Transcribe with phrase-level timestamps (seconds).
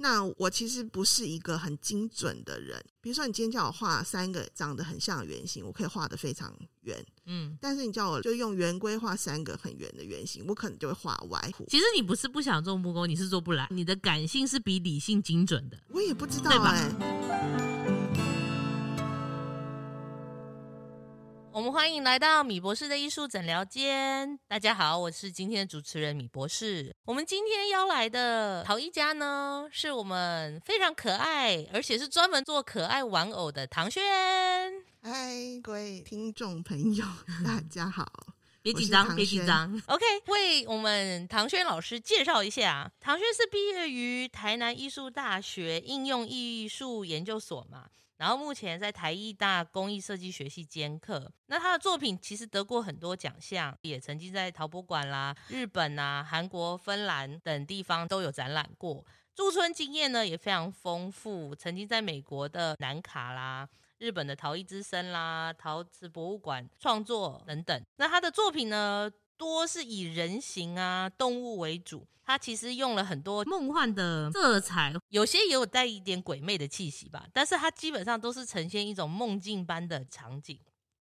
[0.00, 2.82] 那我其实不是一个很精准的人。
[3.00, 7.04] 比如说，你今天叫我画三个长得很像的圆形，我可以画得非常圆。
[7.26, 11.52] 嗯，但是你叫我就用圆规画三个很圆的圆形，我可能就会画歪。
[11.68, 13.66] 其实你不是不想做木工，你是做不来。
[13.70, 15.76] 你的感性是比理性精准的。
[15.88, 17.77] 我也不知道哎、欸。
[21.58, 24.38] 我们欢迎来到米博士的艺术诊疗间。
[24.46, 26.94] 大家好，我是今天的主持人米博士。
[27.04, 34.04] 我们今天邀来的陶艺家呢，是我们非常可爱，而且是专门做可爱玩偶的唐轩。
[35.02, 37.04] 嗨，各位听众朋友，
[37.44, 38.06] 大家好。
[38.62, 39.82] 别紧张，别紧张。
[39.88, 47.86] OK，为我们唐轩老师介绍一下，唐轩是毕业于台南艺术大学应用艺术研究所嘛。
[48.18, 59.04] 然后目前在台艺大工艺设计学系兼课，那他的作品其实得过很多奖项，也曾经在陶博馆啦、日本啊、韩国、芬兰等地方都有展览过。
[59.34, 67.80] 驻村经验呢也非常丰富，曾经在美国的南卡啦、日本的陶艺之森啦、陶瓷博物馆创作等等。
[67.98, 69.08] 那他的作品呢，
[69.38, 72.06] 多是以人形啊、动物为主。
[72.24, 77.26] 它其实用了很多梦幻的色彩，有些也有带一点鬼魅的气息吧。
[77.32, 80.60] 但是它基本上都是呈现一种梦境般的场景，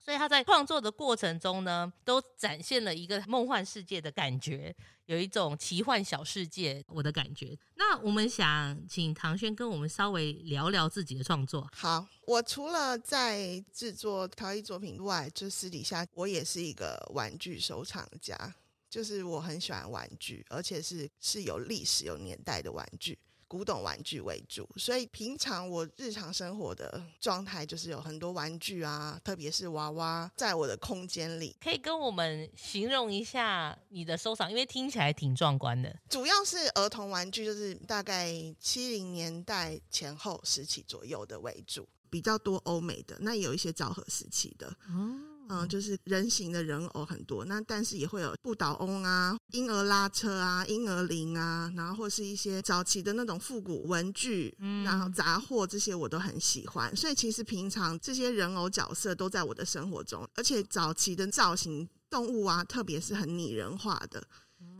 [0.04, 4.74] 所以他在创作的过程中呢，都展现了一个梦幻世界的感觉，
[5.06, 7.56] 有一种奇幻小世界我的感觉。
[7.76, 11.68] 那我们想请唐轩跟我们稍微聊聊自己的创作。
[11.72, 18.56] 好，我除了在制作陶艺作品外，就私底下我也是一个玩具收藏家。
[18.90, 23.18] 就是我很喜欢玩具，而且是是有历史、有年代的玩具，
[23.52, 24.66] 古董玩具为主。
[24.76, 31.54] 所以平常我日常生活的状态就是有很多玩具啊，特别是娃娃，在我的空间里。
[31.62, 35.94] 可以跟我们形容一下你的收藏，因为听起来挺壮观的。
[36.08, 44.74] 主要是儿童玩具，就是大概七零年代前后时期左右的为主，比较多欧美的，那也有一些昭和时期的。
[44.88, 56.94] 嗯嗯，就是人形的人偶很多，那但是也会有不倒翁啊、婴儿拉车啊、婴儿铃啊，然后或是一些早期的那种复古文具，嗯，然后杂货这些我都很喜欢。
[56.96, 64.22] 所以其实平常这些人偶角色都在我的生活中，而且早期的造型动物啊，特别是很拟人化的。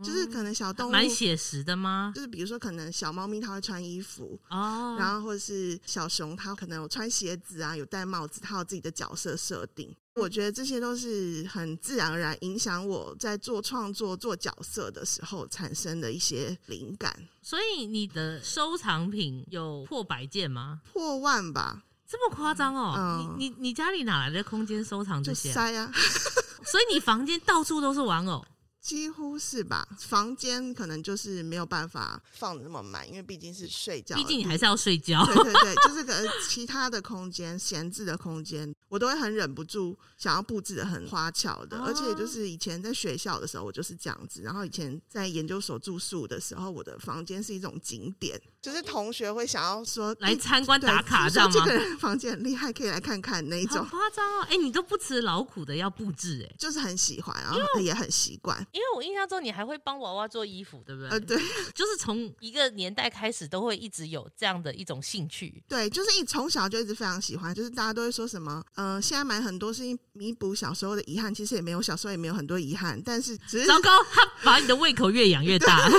[0.01, 2.13] 就是可能小动物蛮写实的吗？
[2.15, 9.93] 就是比如说，可能小猫咪它会穿衣服哦，然后或者是小熊它可能有穿鞋子啊，有戴帽子，它有自己的角色设定。
[10.15, 17.27] 我觉得这些都是很自然而然影响我在做创作、做角色的时候产生的一些灵感。
[17.41, 20.81] 所以你的收藏品有破百件吗？
[20.91, 21.83] 破万吧？
[22.07, 22.93] 这么夸张哦？
[22.95, 25.51] 嗯、你你你家里哪来的空间收藏这些？
[25.51, 25.91] 塞啊！
[26.63, 28.45] 所以你房间到处都是玩偶。
[28.83, 35.25] 几乎是吧，房间可能就是没有办法放的那么满，因为毕竟是睡觉，毕竟你还是要睡觉。
[35.25, 36.13] 对对对， 就是个
[36.49, 41.77] 其他的空间，闲置的空间，我都会很忍不住想要布置的很花巧的。
[41.77, 44.41] 而且就是以前在学校的时候，我就是这样子。
[44.41, 51.53] 然后以前在研究所住宿的时候，我的房间是一种景点，就是同学会想要说来参观打卡，这样吗？
[51.53, 53.79] 这个人房间很厉害，可以来看看那一种。
[53.79, 54.47] 好夸张哦！
[54.49, 58.57] 哎，你都不辞劳苦的要布置，哎，就是很喜欢，然后也很习惯。
[58.71, 61.09] 因为我印象中你还会帮娃娃做衣服，对不对？
[61.09, 61.37] 呃，对，
[61.75, 65.61] 就是从一个年代开始都会一直有这样的一种兴趣。
[65.67, 67.53] 对，就是一从小就一直非常喜欢。
[67.53, 75.77] 就是大家都会说什么，呃，现在买很多是弥补小时候的遗憾，其实也没有，小时候也没有很多遗憾，但是只是糟糕，他把你的胃口越养越大。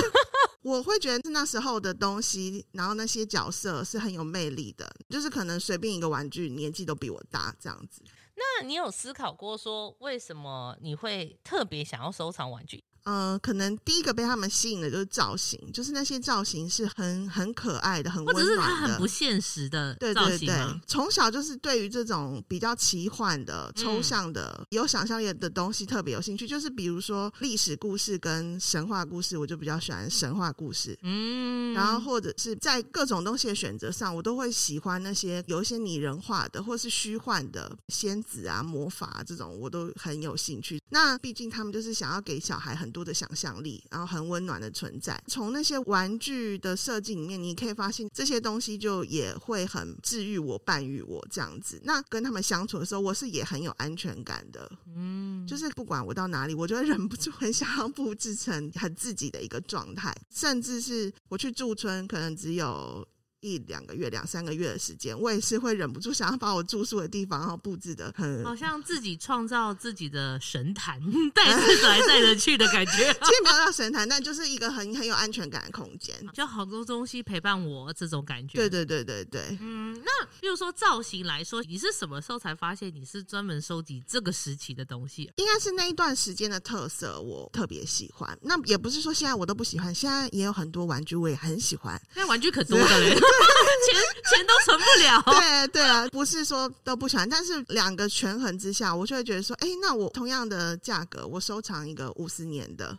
[0.65, 8.01] 我会觉得那时候的东西，然后那些角色是很有魅力的，就是可能随便一个玩具年纪都比我大这样子。
[8.33, 12.83] 那你有思考过说，为什么你会特别想要收藏玩具？
[13.05, 20.39] 嗯、呃，可能第一个被他们吸引的就是造型，就是那些造型是很很可爱的，很温暖的，或者是它很不现实的造型。
[20.39, 26.47] 对对对，从小就是对于这种比较奇幻的、抽象的、嗯、有想象力的东西特别有兴趣。
[26.47, 30.97] 就是比如说历史故事跟神话故事，我就比较喜欢神话故事。
[31.03, 40.81] 嗯，然后或者是在各种东西的选择上，我都会喜欢那些有一些拟人化的，或是虚幻的仙子啊、魔法啊这种，我都很有兴趣。
[40.89, 45.21] 那毕竟他们就是想要给小孩很多的想象力，然后很温暖的存在。
[45.27, 51.77] 从那些玩具的设计里面，你可以发现这些东西就也会很治愈我、伴愈我这样子。
[51.83, 54.71] 那跟他们相处的时候，我是也很有安全感的。
[54.95, 60.15] 嗯，就是不管我到哪里，我就会忍不住很想要布置成很自己的一个状态。
[60.33, 63.05] 甚至是我去驻村，可能只有
[63.45, 70.99] 一两个月、两三个月的时间，我也是会忍不住想要把我住宿的地方然后布置的很，好像自己创造自己的神坛，
[71.33, 72.91] 带着来带着去的感觉。
[73.21, 78.57] 其实没有到神坛，但就是一个很很有安全感的空间，就好多东西陪伴我这种感觉。
[78.57, 79.57] 对对对对对。
[79.61, 85.31] 嗯，那比如说造型来说，你是什么时候才发现你是专门收集这个时期的东西？
[85.35, 88.37] 应该是那一段时间的特色，我特别喜欢。
[88.41, 92.01] 那也不是说现在我都不喜欢，现在也有很多玩具我也很喜欢。
[92.13, 93.15] 现在玩具可多了嘞，
[93.85, 95.21] 钱钱都存不了。
[95.39, 102.97] 对对啊，不是说都不喜欢，但是两个权衡之下，我就会觉得说，哎，那我同样的价格，我收藏一个五十年的。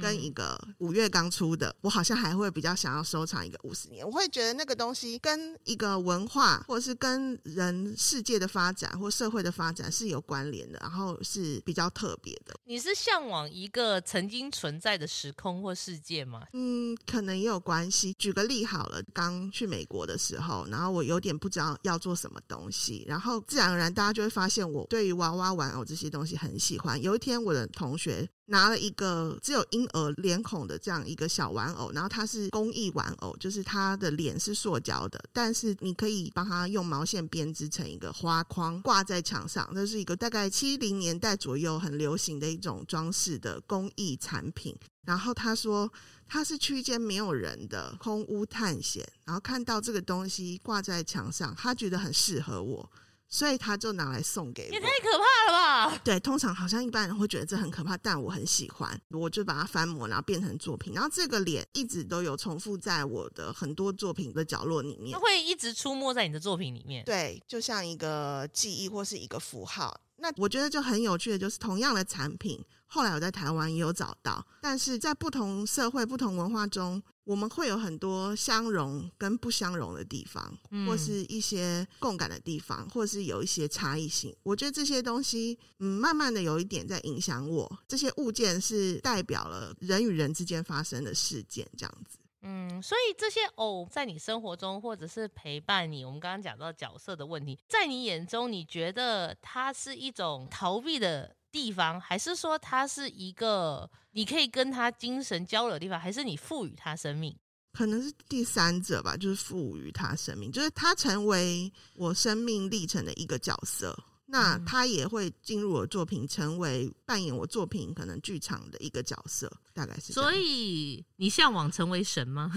[0.00, 4.06] 跟一个五月刚出的，我好像还会比较想要收藏一个五十年。
[4.06, 12.54] 我会觉得那个东西跟一个文化，或者是跟人世界的发展或社会的发展是有关联的，然后是比较特别的。
[12.64, 16.42] 你是向往一个曾经存在的时空或世界吗？
[16.52, 18.12] 嗯，可能也有关系。
[18.18, 27.00] 举个例好了，刚去美国的时候，然后我有点不知道要做什么东西，然后自然而然大家就会发现我对于娃娃玩偶这些东西很喜欢。
[27.00, 28.28] 有一天，我的同学。
[28.46, 44.76] 拿了一个只有婴儿脸孔的这样一个小玩偶，然后它是工艺玩偶，就是它的脸是塑胶的，但是你可以帮它用毛线编织成一个花框挂在墙上，这是一个大概七零年代左右很流行的一种装饰的工艺产品。
[45.04, 45.92] 然后他说
[46.28, 52.90] 他是去一间没有人的空屋探险，然后看到这个东西挂在墙上，他觉得很适合我。
[53.32, 56.00] 所以他就拿来送给我，也太可怕了吧？
[56.04, 60.92] 对，通常好像一般人会觉得这很可怕，但我很喜欢，我就把它翻模，然后变成作品。
[60.92, 67.02] 然后这个脸一直都有重复在我的很多作品的角落里面，它会一直出没在你的作品里面。
[67.06, 69.98] 对，就像一个记忆或是一个符号。
[70.22, 77.02] 那我觉得就很有趣的，就是同样的产品，后来我在台湾也有找到，但是在不同社会、不同文化中。
[77.24, 84.34] 我们会有很多相容跟不相容的地方，嗯、或是一些共感的地方，或是有一些差异性。
[84.42, 87.78] 我觉得这些东西，嗯，慢慢的有一点在影响我。
[87.86, 92.18] 这些物件是代表了人与人之间发生的事件，这样子。
[92.44, 107.36] 嗯，所以这些偶在你生活中，或者是陪伴你，我们刚刚讲到角色的问题，在你眼中，你觉得它是一种逃避的地方，还是说它是一个你可以跟他精神交流的地方，还是你赋予他生命？
[107.72, 113.96] 可能是第三者吧，就是赋予他生命，就是他成为我生命历程的一个角色。
[114.32, 120.14] 那他也会进入我作品，成为扮演我作品可能剧场的一个角色，大概是。
[120.14, 122.50] 所以你向往成为神吗？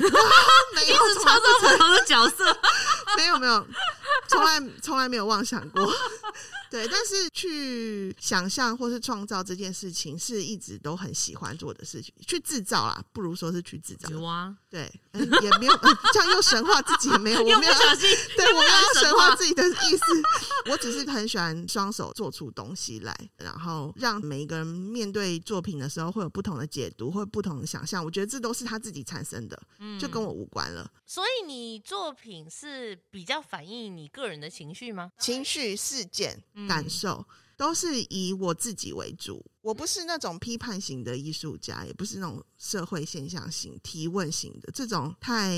[0.73, 2.45] 没有，一直创造不同的角色。
[3.17, 3.67] 没有没有，
[4.29, 5.85] 从来从来没有妄想过。
[6.69, 12.13] 对，但是去想象或是创造这件事情，是一直都很喜欢做的事情。
[12.25, 14.09] 去制造啦，不如说是去制造。
[14.09, 20.03] 有啊，对，嗯、也没有、嗯、 这样又神话自己也没有， 我没有小心， 对，我没有神话自己的意思。
[20.69, 28.03] 我只是很喜欢双手做出东西来，然后让每一个人面对作品的时候会有不同的解读，或不同的想象。
[28.03, 29.61] 我觉得这都是他自己产生的，
[29.99, 30.81] 就跟我无关了。
[30.83, 35.11] 嗯、所以你作品是比较反映你个人的情绪吗？
[35.19, 36.41] 情绪事件。
[36.67, 37.25] 感受
[37.57, 45.53] 都是以我自己为主，我不是那种批判型的艺术家，也不是那种社会现象型、提问型的这种太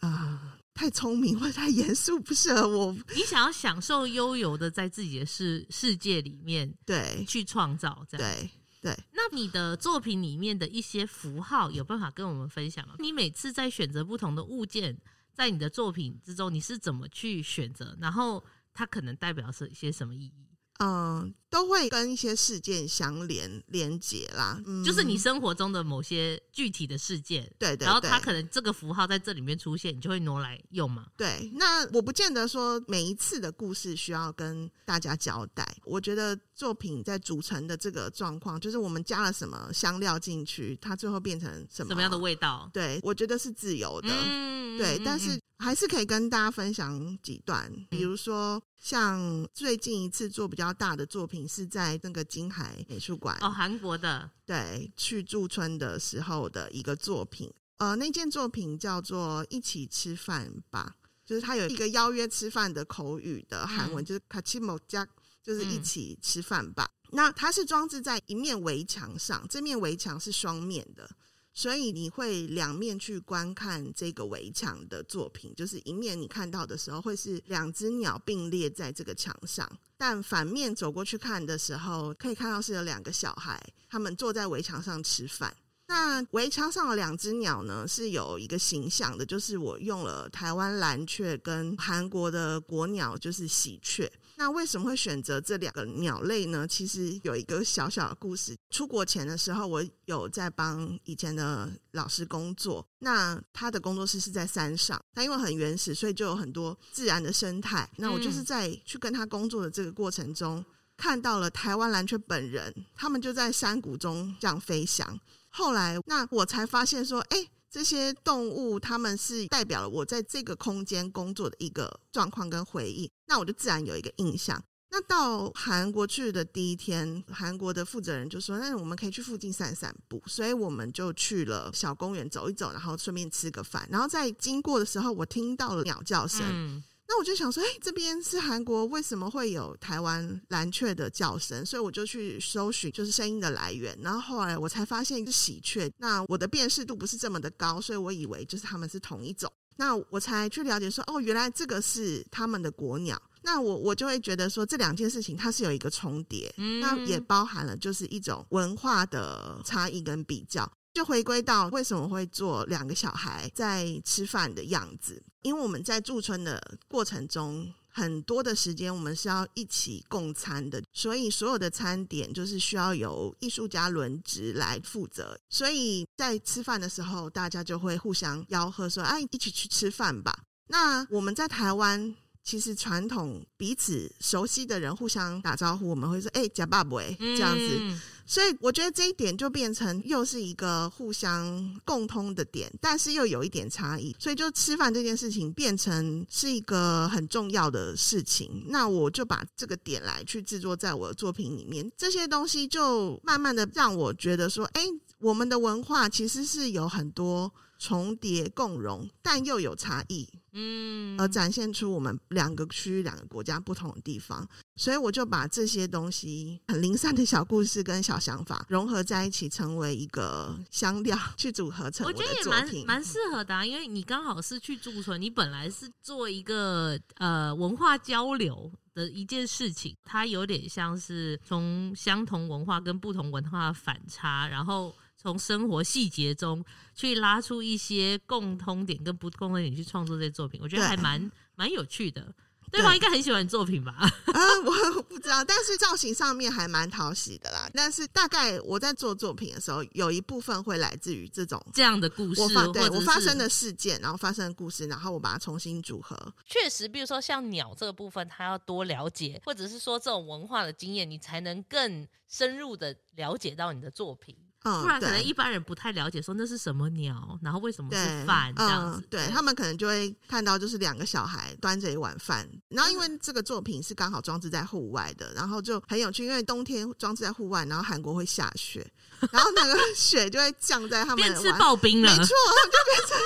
[0.00, 2.92] 啊、呃、太聪明或者太严肃，不适合我。
[3.14, 8.50] 你想要享受悠游的在自己的世世界里面，对，去创造这样，对
[8.80, 8.98] 对。
[9.12, 12.94] 那你的作品里面的一些符号，有办法跟我们分享吗？
[12.98, 14.98] 你每次在选择不同的物件，
[15.34, 17.96] 在你的作品之中，你是怎么去选择？
[18.00, 18.42] 然后
[18.74, 20.50] 它可能代表是一些什么意义？
[20.80, 31.06] 嗯，都会跟一些事件相连连接啦，嗯，就是你生活中的某些具体的事件，对，对对，然后它可能这个符号在这里面出现，你就会挪来用嘛。
[31.16, 35.64] 对，那我不见得说每一次的故事需要跟大家交代。
[35.84, 42.68] 我觉得作品在组成的这个状况，就是我们加了什么香料进去，它最后变成什么什么样的味道？
[42.72, 45.38] 对，我觉得是自由的，嗯，对，但是。
[45.56, 57.52] 还是可以跟大家分享几段，比如说像最近一次做比较大的作品是在那个金海美术馆哦，韩国的，对，去驻村的时候的一个作品。
[57.78, 60.94] 呃，那件作品叫做“一起吃饭吧”，
[61.26, 65.06] 就是它有一个邀约吃饭的口语的韩文，嗯、就是“卡奇莫加”，
[65.42, 66.88] 就是一起吃饭吧。
[67.04, 71.10] 嗯、那它是装置在一面围墙上，这面围墙是双面的。
[71.54, 85.56] 所以你会两面去观看这个围墙的作品，就是一面你看到的时候会是两只鸟并列在这个墙上，但反面走过去看的时候，可以看到是有两个小孩，他们坐在围墙上吃饭。
[85.86, 94.10] 那围墙上的两只鸟呢，是有一个形象的，就是我用了台湾蓝雀跟韩国的国鸟，就是喜鹊。
[94.36, 96.66] 那为什么会选择这两个鸟类呢？
[96.66, 98.56] 其实有一个小小的故事。
[98.70, 102.86] 出国前的时候，我有在帮以前的老师工作。
[102.98, 107.88] 那他的工作室是在山上，那因为很原始，所以就有很多自然的生态。
[107.96, 110.64] 那我就是在去跟他工作的这个过程中，
[110.96, 115.18] 看到了台湾蓝雀本人，他们就在山谷中这样飞翔。
[115.48, 117.48] 后来，那我才发现说，哎。
[117.74, 124.62] 这些动物，它们是代表了我在这个空间工作的一个状况跟回忆，那我就自然有一个印象。
[124.92, 133.84] 那到韩国去的第一天，韩国的负责人就说：“那我们可以去附近散散步。”所以我们就去了小公园走一走，然后顺便吃个饭。
[133.90, 136.80] 然后在经过的时候，我听到了鸟叫声。
[137.06, 141.64] 那我就想说，哎，这边是韩国，为什么会有台湾蓝雀的叫声？
[141.64, 143.96] 所以我就去搜寻，就是声音的来源。
[144.02, 145.92] 然后后来我才发现是喜鹊。
[145.98, 149.52] 那我的辨识度不是这么的高，所以我以为就是他们是同一种。
[149.76, 153.20] 那我才去了解说，哦，原来这个是他们的国鸟。
[153.42, 160.70] 那我我就会觉得说，这两件事情它是有一个重叠，那也包含了就是一种文化的差异跟比较。
[160.94, 182.14] 就回归到为什么会做两个小孩在吃饭的样子，因为我们在驻村的过程中，很多的时间我们是要一起共餐的，所以所有的餐点就是需要由艺术家轮值来负责，所以在吃饭的时候，大家就会互相吆喝说：“哎，一起去吃饭吧。”那我们在台湾。
[182.46, 187.98] 其实传统彼此熟悉的人互相打招呼，我们会说“哎，呷饱未”这样子。
[188.26, 194.14] 所以我觉得这一点就变成又是一个互相共通的点，但是又有一点差异。
[194.18, 198.64] 所以就吃饭这件事情变成是一个很重要的事情。
[198.68, 204.82] 那我就把这个点来去制作在我的作品里面，这些东西就慢慢的让我觉得说，哎，
[205.18, 210.28] 我们的文化其实是有很多重叠共融，但又有差异。
[210.56, 234.94] 嗯，而展现出我们两个区域、两个国家不同的地方，所以我就把这些东西很零散的小故事跟小想法融合在一起，成为一个香料去组合成我觉得也蛮蛮适合的啊，因为你刚好是去驻村，你本来是做一个呃文化交流的一件事情，它有点像是从相同文化跟不同文化的反差，然后。
[235.24, 236.62] 从生活细节中
[236.94, 242.34] 去拉出一些共通点跟不共通点去创作这些作品，我觉得还蛮蛮有趣的。
[242.70, 243.92] 对方应该很喜欢你作品吧？
[243.96, 247.70] 啊，我不知道，但是造型上面还蛮讨喜的啦。
[247.72, 256.18] 但是大概我在做作品的时候，有一部分会来自于这种这样的故事，我发对我发生的事件，然后发生的故事，然后我把它重新组合。
[256.44, 264.36] 确实，比如说像鸟这个部分，它要多了解，或者是说这种文化的经验，你才能更深入的了解到你的作品。
[264.64, 269.06] 不然可能一般人不太了解，说那是什么鸟，然后为什么是饭这样子。
[269.10, 278.90] 对，对他们可能就会看到就是两个小孩端着一碗饭，然后因为这个作品是刚好装置在户外的，然后就很有趣，因为冬天装置在户外，然后韩国会下雪，
[279.30, 283.18] 然后那个 雪就会降在他们，变吃刨冰了，没错，就变成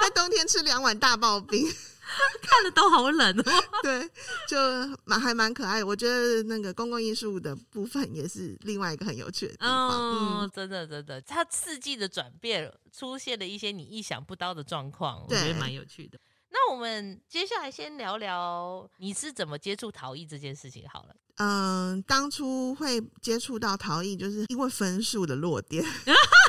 [0.00, 1.68] 在冬天吃两碗大刨冰。
[2.42, 3.64] 看了都好冷哦。
[3.82, 4.10] 对，
[4.48, 4.58] 就
[5.04, 5.86] 蛮还蛮可爱的。
[5.86, 9.90] 我觉得那个公共艺术的部分也是另外一个很有趣的地方。
[9.90, 16.18] 哦、嗯，真的真的，它四季的转变出现了一些你意想不到的状况，我觉得蛮有趣的。
[16.50, 21.14] 那我们接下来先聊聊你是怎么接触陶艺这件事情好了。
[21.38, 25.84] 嗯，当初会接触到陶艺，就是因为分数的落点。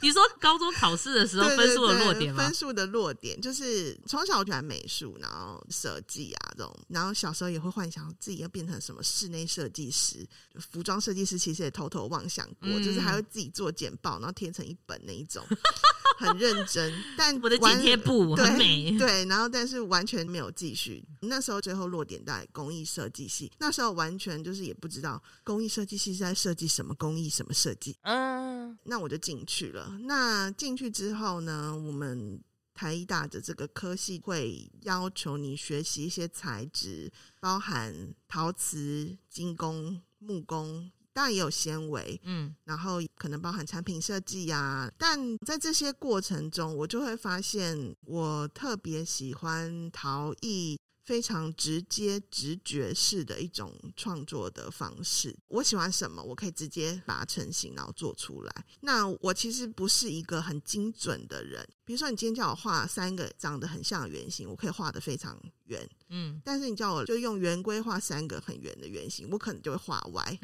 [0.00, 2.44] 你说高中考试的时候分数的落点吗？
[2.44, 10.26] 分数的落点就是从小我喜欢美术，然后设计啊这种，然后小时候也会幻想自己要变成什么室内设计师、
[10.58, 15.44] 服装设计师，其实也偷偷妄想过，嗯、就是还会自己做简报，然后贴成一本那一种，
[16.18, 16.92] 很认真。
[17.16, 21.04] 但我的剪贴簿很美，对，然后但是完全没有继续。
[21.22, 27.96] 那时候最后落点在工艺设计系，那时候完全就是也不知道工艺设计系是在设计什么工艺什么设计。
[28.02, 29.79] 嗯，那我就进去了。
[30.02, 32.42] 那进去之后呢，我们
[32.74, 44.90] 台艺大的这个科系会要求你学习一些材质，包含陶瓷、金工、木工，当然也有纤维，嗯，然后可能包含产品设计呀。
[44.96, 50.78] 但在这些过程中，我就会发现，我特别喜欢陶艺。
[51.10, 55.36] 非常直接、直觉式的一种创作的方式。
[55.48, 58.64] 我喜欢什么，我可以直接把它成型，然后做出来。
[58.82, 61.68] 那我其实不是一个很精准的人。
[61.84, 65.36] 比如说，你今天叫我画三个长得很像的圆形，我可以画得非常
[65.70, 65.88] 圆。
[66.10, 70.38] 嗯，但是你叫我就用圆规画三个很圆的圆形，我可能就会画歪。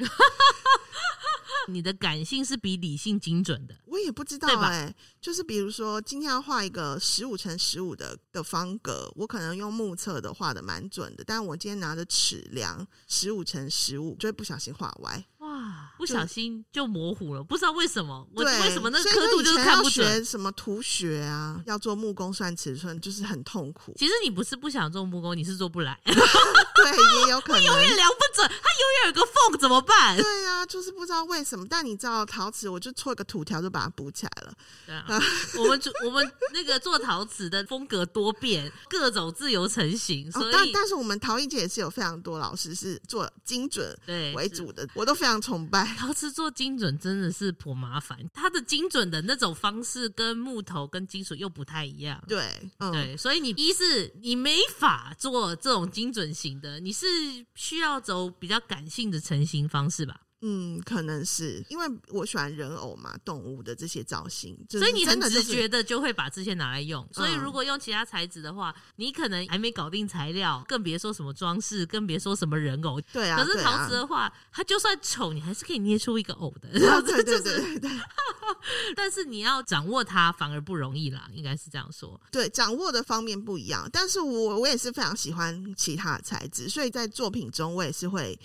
[1.69, 15.25] 你的感性是比理性精准的，我也不知道哎、欸，就是比如说今天要画一个十五乘十五的的方格，我可能用目测的画的蛮准的，但我今天拿着尺量十五乘十五，就会不小心画歪。
[15.39, 18.27] 哇，不小心就模糊了，不知道为什么。
[18.35, 20.07] 我为什么那个刻度就是看不准？
[20.07, 23.93] 学什么图学啊，要做木工算尺寸，就是很痛苦。
[23.97, 25.95] 其实你不是不想做木工，你是做不来。
[26.03, 27.63] 对，也有可能。
[27.63, 30.17] 永远量不准，它永远有个缝，怎么办？
[30.21, 31.65] 对呀、啊，就是不知道为什么。
[31.69, 34.53] 但你知道陶瓷，我就搓一个土条就把它补起来了。
[34.87, 35.21] 对啊，
[35.59, 40.31] 我们我们那个做陶瓷的风格多变，各种自由成型。
[40.31, 43.95] 所以，哦、但但是我们陶艺界也是有非常多老师是做精准
[44.35, 45.85] 为主的，我都非常崇拜。
[45.97, 52.23] 陶瓷做精准真的是颇麻烦，它的精准的那种方式跟木头跟金属又不太一样。
[52.27, 52.45] 对，
[52.79, 56.79] 嗯、对，所以你一是你没法做这种精准型的。
[56.79, 57.07] 你是
[57.55, 60.19] 需要走比较感性的成型方式吧？
[60.41, 67.07] 嗯，可能是因为我喜欢人偶嘛，动物的这些造型，就是、所以你很直觉的就会把这些拿来用。
[67.11, 73.01] 所以如果用其他材质的话，嗯、你可能还没搞定材料，更别说什么装饰，更别说什么人偶。
[73.11, 76.87] 对啊，可是陶瓷的话，啊、它就算丑，你还是可以捏出一个偶的。
[76.87, 77.91] 啊、 对对对对对。
[78.95, 82.19] 但是你要掌握它，反而不容易啦，应该是这样说。
[82.31, 83.89] 对，掌握的方面不一样。
[83.91, 88.37] 但是我我也是非常喜欢其他的材质，所以在作品中我也是会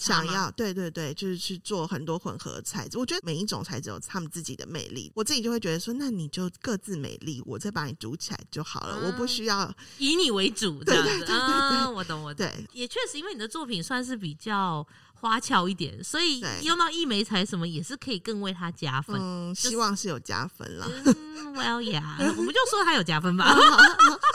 [0.00, 0.50] 想要。
[0.50, 1.33] 对对对，就是。
[1.36, 5.10] 去做很多混合材质，我觉得每一种材质有他们自己的魅力。
[5.14, 8.98] 我自己就会觉得说，那你就各自美丽，我再把你组起来就好了。
[9.00, 11.10] 嗯、我不需要以你为主这样子。
[11.10, 12.46] 对对对对对啊，我懂我懂。
[12.46, 14.86] 对，也确实，因为你的作品算是比较
[15.24, 19.18] 花俏一点，所以用到异媒材什么也是可以更为它加分。
[19.18, 20.86] 嗯，希望是有加分了。
[20.86, 22.04] 嗯，Well yeah，
[22.36, 23.56] 我们就说它有加分吧。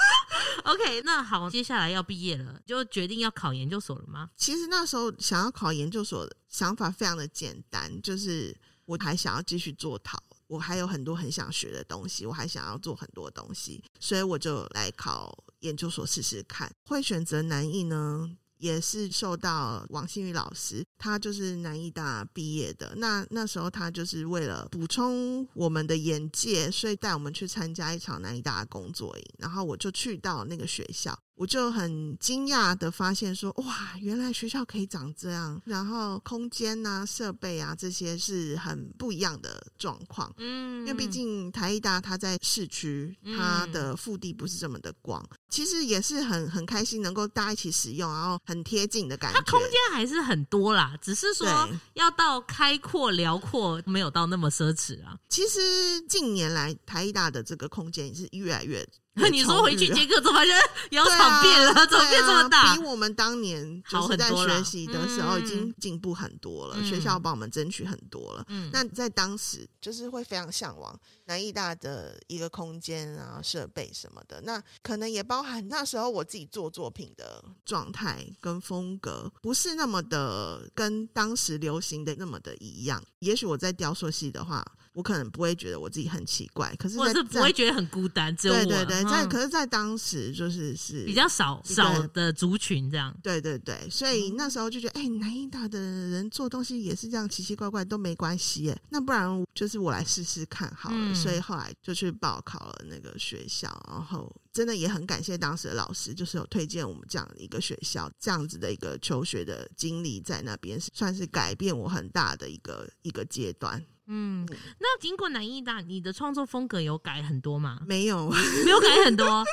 [0.65, 4.31] OK，那好，接下来要毕业了，就决定要考研究所了吗？
[4.36, 16.72] 其实那时候想要考研究所的想法非常的简单，就是我还想要继续做陶，我还有很多很想学的东西，我还想要做很多东西，所以我就来考研究所试试看。
[16.88, 18.27] 会选择南艺呢，
[18.60, 22.94] 也是受到王新宇老师，他就是南艺大毕业的。
[22.98, 29.25] 那那时候他就是为了补充我们的眼界，所以带我们去参加一场南艺大的工作营。
[29.38, 31.18] 然后我就去到那个学校。
[31.39, 40.29] 我就很惊讶的发现说，哇，原来学校可以长这样，然后空间啊、设备啊这些是很不一样的状况。
[40.37, 49.40] 嗯，因为毕竟台艺大它在市区，它的腹地不是这么的广，其实也是很很开心能够大家一起使用，然后很贴近的感觉。
[49.40, 51.48] 它空间还是很多啦，只是说
[51.94, 55.18] 要到开阔辽阔，没有到那么奢侈啊。
[55.29, 58.85] 其实近年来台艺大的这个空间也是越来越。
[59.32, 60.55] 你说回去接课，怎么发现
[60.92, 61.74] 窑厂变了？
[61.88, 62.62] 怎么变这么大？
[62.62, 66.75] 啊、比我们当年就是在学习的时候已经进步很多了。
[66.77, 68.46] 嗯、学校帮我们争取很多了。
[68.48, 74.42] 嗯，那在当时就是会非常向往南艺大的一个空间啊、设备什么的。
[74.42, 83.03] 那可能也包含那时候我自己做作品的状态跟风格，不是那么的跟当时流行的那么的一样。
[83.20, 84.66] 也许我在雕塑系的话。
[84.94, 88.60] 我可能不会觉得我自己很奇怪，可是在我是不会觉得很孤单，只有我。
[88.66, 93.15] 对对对，在、嗯、可是，在当时就是是比较少少的族群这样。
[93.24, 100.95] 对对对，所以那时候就觉得，哎、欸，南艺大的人做东西也是这样奇奇怪怪都没关系耶，那不然就是我来试试看好了。
[100.98, 113.83] 嗯、所以后来就去报考了那个学校，然后真的也很感谢当时的老师，就是有推荐我们这样的一个学校，这样子的一个求学的经历在那边算是改变我很大的一个一个阶段。
[114.11, 114.45] 嗯，
[114.79, 117.79] 那经过南艺大，你的创作风格有改很多吗？
[117.87, 118.27] 没有，
[118.65, 119.45] 没有改很多，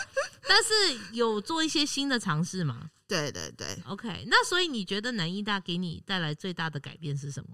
[0.48, 0.72] 但是
[1.12, 2.90] 有做一些新的尝试吗？
[3.06, 4.24] 对对对，OK。
[4.28, 7.50] 那所以你觉得南艺大给你带来最大的改变是什么？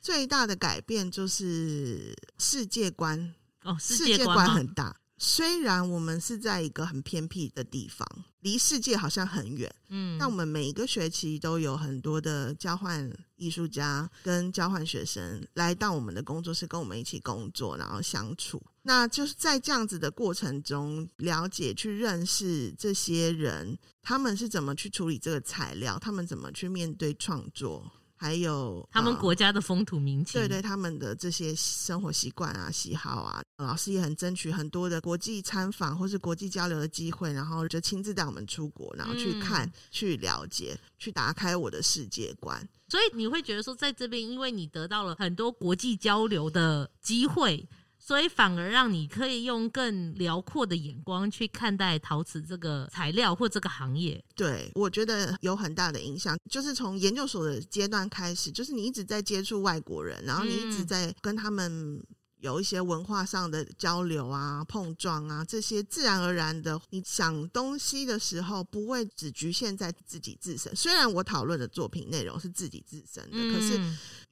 [0.00, 4.96] 最大的改变就是世界观哦，世界观很大。
[5.16, 8.06] 虽然我们是在一个很偏僻的地方，
[8.40, 18.60] 离世界好像很远，嗯，但我们每一个学期都有很多的交换艺术家跟交换学生来到我们的工作室，跟我们一起工作，然后相处。
[18.82, 27.90] 那就是在这样子的过程中，了解、去认识这些人，他们是怎么去处理这个材料，他们怎么去面对创作。
[28.16, 42.66] 还有他们国家的风土民情，对对，他们的这些生活习惯啊、喜好啊，老师也很争取很多的国际参访或是国际交流的机会，然后就亲自带我们出国，然后去看、嗯、去了解、去打开我的世界观。
[42.88, 47.66] 所以你会觉得说，在这边，因为你得到了很多国际交流的机会。
[48.04, 54.22] 所以反而让你可以用更辽阔的眼光去看待陶瓷这个材料或这个行业。
[54.34, 62.04] 对，我觉得有很大的影响，就是从研究所的阶段开始，就是你一直在接触外国人，然后你一直在跟他们。
[62.40, 70.76] 有一些文化上的交流啊、碰撞啊，这些自然而然的，你想东西的时候不会只局限在自己自身。
[70.76, 73.80] 虽然我讨论的作品内容是自己自身的，嗯、可是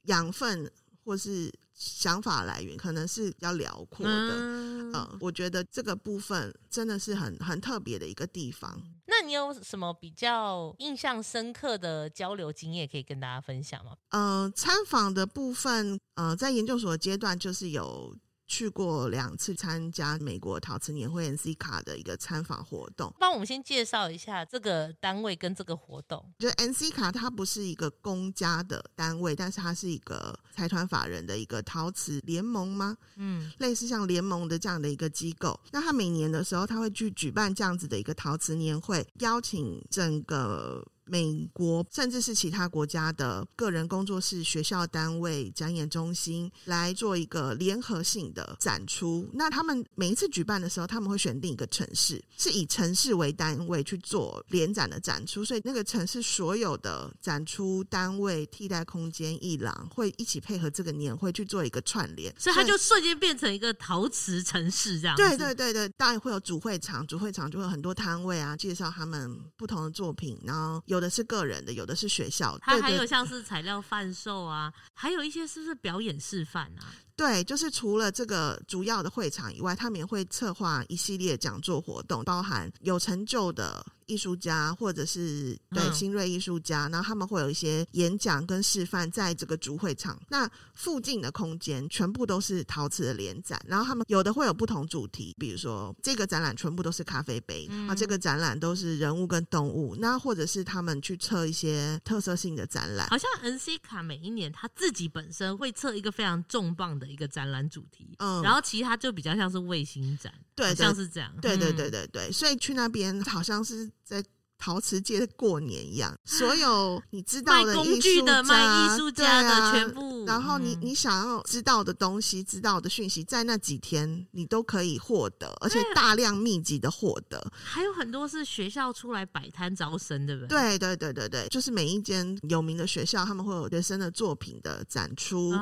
[0.03, 0.71] 养分
[1.03, 1.51] 或是
[1.83, 4.11] 想法来源可能是比较辽阔的。
[4.11, 8.81] 嗯，嗯，我觉得这个部分真的是很很特别的一个地方。
[9.05, 13.97] 那你有什么比较印象深刻的交流经验可以跟大家分享吗？
[14.09, 18.15] 呃，参访的部分，呃，在研究所阶段就是有。
[18.53, 26.23] 去过两次参加美国陶瓷年会 NCCA 的一个参访活动，帮我们先介绍一下这个单位跟这个活动。
[26.37, 32.95] 就 NCCA 它不是一个公家的单位，但是它是一个财团法人的一个陶瓷联盟吗？
[33.15, 35.59] 嗯，类似像联盟的这样的一个机构。
[35.71, 40.85] 那它每年的时候，它会去举办这样子的一个陶瓷年会，邀请整个。
[41.13, 49.29] 美国甚至是其他国家的个人工作室、学校单位、展演中心来做一个联合性的展出。
[49.33, 55.45] 那他们每一次举办的时候，他们会选定一个城市，是以城市为单位去做联展的展出。
[55.45, 65.15] 所以那个城市所有的展出单位、替代空间、艺廊会一起配合这个年会去做一个串联，所以它就瞬间变成一个陶瓷城市这样。
[65.15, 70.81] 对对对对，当然会有主会场，主会场就会有很多摊位啊，介绍他们不同的作品，然后。
[70.87, 72.61] 有的是个人的，有的是学校的。
[72.63, 76.95] 它还有像是材料贩售啊，还有一些是不是表演示范啊？
[77.15, 83.85] 对，就是除了这个主要的会场以外，他们也会策划一系列讲座活动，包含有成就的。
[84.05, 90.19] 艺术家或者是对新锐艺术家，然后他们会有一些演讲跟示范，在这个主会场。
[90.29, 103.07] 那附近的空间全部都是陶瓷的联展，然后他们有的会有不同主题，比如说这个展览全部都是咖啡杯，啊，这个展览都是人物跟动物，那或者是他们去测一些特色性的展览。
[103.09, 113.89] 好像 NCCA 每一年他自己本身会测一个非常重磅的一个展览主题，嗯，然后其他就比较像是卫星展，对，像是这样，对对对对对，所以去那边好像是。
[114.03, 114.23] 在
[114.63, 127.45] 陶瓷界的过年一样，所有你知道的工具的、卖艺术家的全部，然后你你想要知道的东西、知道的讯息，在那几天你都可以获得，而且大量密集的获得。
[127.61, 130.47] 还有很多是学校出来摆摊招生，对不对？
[130.47, 135.53] 对对对对对，就是每一间有名的学校，他们会有学生的作品的展出，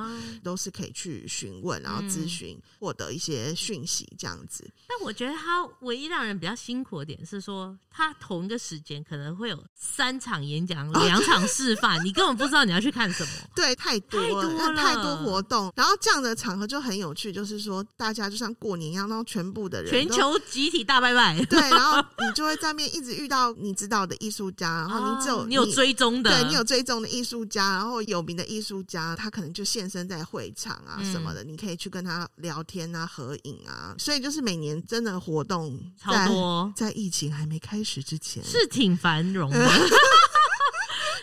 [0.44, 4.64] 都是可以去询问，然后咨询，获得一些讯息这样子。
[4.88, 8.91] 但我觉得他唯一让人比较辛苦的点是说，他同一个时间。
[9.04, 13.30] 可能会有三场演讲，两场示范，你根本不知道你要去看什么。
[13.56, 15.72] 对，太多了，太多活动。
[15.76, 21.40] 然后这样的场合就很有趣，就是说大家就像过年一样，然后全部的人，全球集体大拜拜。
[21.46, 33.94] 对，然后你就会在那边一直遇到你知道的艺术家，然后你只有你有追踪的，对你有追踪的艺术家，然后有名的艺术家，他可能就现身在会场啊什么的，你可以去跟他聊天啊、合影啊。
[33.98, 38.71] 所以就是每年真的活动超多，在疫情还没开始之前是。
[38.72, 39.70] 挺繁荣的。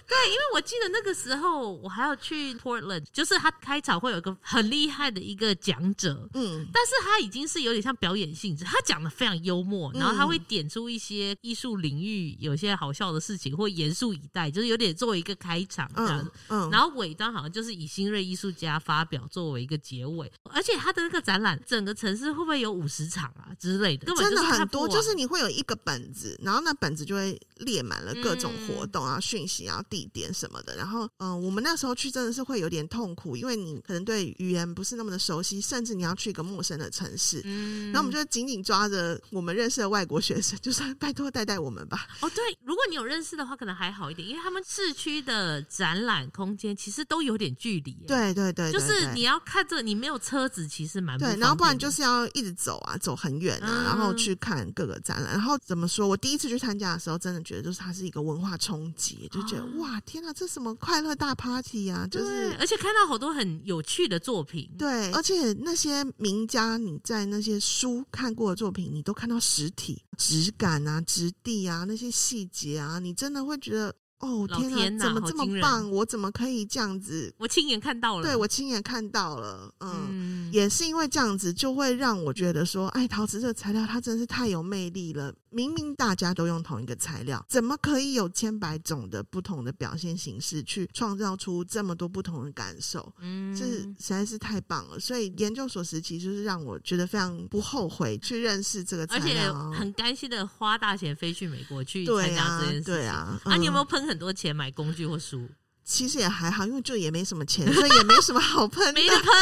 [0.08, 24.06] 对，因为我记得那个时候我还要去 Portland，就是他开场会有一个很厉害的一个讲者，嗯，但是他已经是有点像表演性质，他讲的非常幽默，然后他会点出一些艺术领域有些好笑的事情，或严肃以待，就是有点作为一个开场这样子，嗯，嗯，然后尾端好像就是以新锐艺术家发表作为一个结尾，而且他的那个展览，整个城市会不会有五十场啊之类的？
[24.06, 29.84] 根本真的很多，就是你会有一个本子，然后那本子就会列满了各种活动啊、讯息啊。
[29.90, 42.06] 地点什么的，然后嗯、呃，我们那时候去真的是会有点痛苦，因为你可能对语言不是那么的熟悉，甚至你要去一个陌生的城市，嗯，然后我们就紧紧抓着我们认识的外国学生，就说拜托带带我们吧。
[42.20, 55.32] 哦，对，如果你有认识的话，可能还好一点，因为他们市区的展览空间其实都有点距离，对对对，就是你要看这你没有车子，其实蛮对，然后不然就是要一直走啊，走很远啊，嗯、然后去看各个展览。
[55.32, 56.06] 然后怎么说？
[56.08, 59.87] 我第一次去参加的时候，真的觉得就是它是一个文化冲击，就觉得、哦、哇。
[59.88, 62.06] 哇，天哪，这什么快乐大 party 啊！
[62.10, 64.70] 就是，而且看到好多很有趣的作品。
[64.78, 75.90] 对，而且那些名家，你在那些书看过的作品，你都看到实体质感啊、质地啊、那些细节啊，你真的会觉得哦天哪，天哪怎么这么棒？
[75.90, 77.32] 我怎么可以这样子？
[77.38, 85.32] 我亲眼看到了，对我亲眼看到了，嗯，嗯也是因为这样子，就会让我觉得说，哎，陶瓷这个材料它真是太有魅力了。
[85.50, 93.10] 明明大家都用同一个材料，怎么可以有千百种的不同的表现形式，去创造出这么多不同的感受？
[93.20, 95.00] 嗯，这实在是太棒了。
[95.00, 102.84] 所以研究所时期就是让我觉得非常不后悔去认识这个材料，而且很甘心的花大钱飞去美国去参加这件事情。
[102.84, 103.40] 对啊，对啊。
[103.46, 105.48] 嗯、啊，你有没有喷很多钱买工具或书？
[105.84, 108.92] 其实也还好，因为就也没什么钱， 所以也没什么好喷的。
[108.92, 109.32] 没得喷，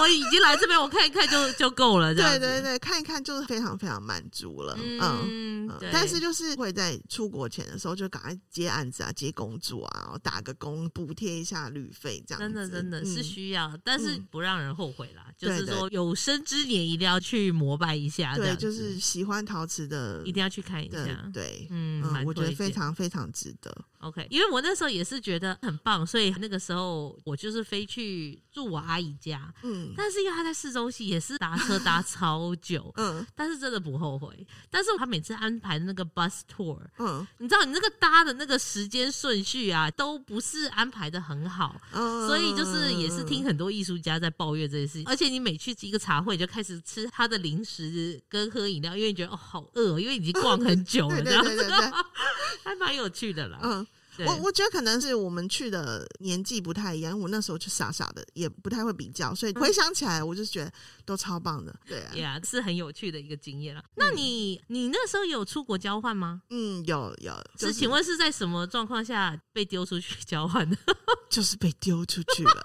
[0.00, 2.14] 我已经来这边，我看一看就 就够了。
[2.14, 4.76] 对对对，看一看就是非常非常满足了。
[4.78, 12.44] 嗯，嗯嗯，但是就是会在出国前的时候就赶快接案子啊，接工作啊，打个工补贴一下旅费，这样子。
[12.44, 15.24] 真的真的是需要，嗯、但是不让人后悔啦。
[15.28, 18.36] 嗯、就是说有生之年一定要去膜拜一下。
[18.36, 21.30] 对，就是喜欢陶瓷的一定要去看一下。
[21.32, 23.74] 对，嗯，嗯我觉得非常非常值得。
[24.04, 29.52] OK，因为我那时候也是觉得很棒，所以那个时候我就是飞去住我阿姨家。
[29.62, 32.92] 嗯，但是因为她在市中心，也是搭车搭超久。
[32.96, 34.46] 嗯，但是真的不后悔。
[34.70, 41.80] 但是他每次安排的那个 bus tour，嗯，你知道你那个搭的那个时间顺序啊，都不是安排的很好。
[41.92, 45.04] 嗯，所以就是也是听很多艺术家在抱怨这件事情。
[45.06, 51.70] 而且你每去一个茶会，就开始吃他的零食跟喝饮料，因为你觉得哦好饿，因为已经逛很久了，这样子，
[52.64, 53.58] 还蛮有趣的啦。
[53.62, 53.86] 嗯。
[54.16, 60.72] 对我我觉得可能是我们去的年纪不太一样，我那时候就傻傻的，也不太会比较，所以回想起来，我就觉得
[61.04, 61.74] 都超棒的。
[61.86, 63.80] 对呀、是很有趣的一个经验了。
[63.80, 66.42] 嗯、那你你那时候有出国交换吗？
[66.50, 67.32] 嗯，有有。
[67.56, 70.76] 就是、是请问是在什么状况下被丢出去交换的？
[71.28, 72.62] 就是被丢出去了。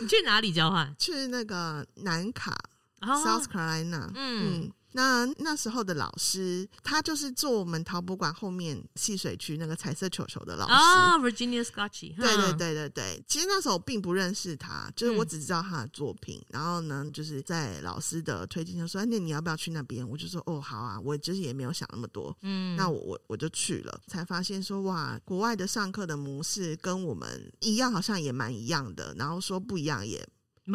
[0.00, 0.94] 你去哪里交换？
[0.98, 2.56] 去那个南卡、
[3.02, 4.10] oh,，South Carolina。
[4.14, 4.62] 嗯。
[4.64, 12.16] 嗯那那时候的老师，他就是做我们陶博馆后面戏水区那个彩色球球的老师啊、oh,，Virginia Scotchy。
[12.16, 16.40] 对对对对对，其实那时候我并不认识他，就是我只知道他的作品。
[16.48, 20.04] 嗯、然后呢，就是在老师的推荐下说，那你要不要去那边？
[20.08, 22.36] 我就说哦，好啊，我就是也没有想那么多。
[22.42, 29.14] 嗯，那我我我就去了，才发现说哇，国外的上课的模式跟我们一样，好像也蛮一样的。
[29.16, 30.28] 然后说不一样也。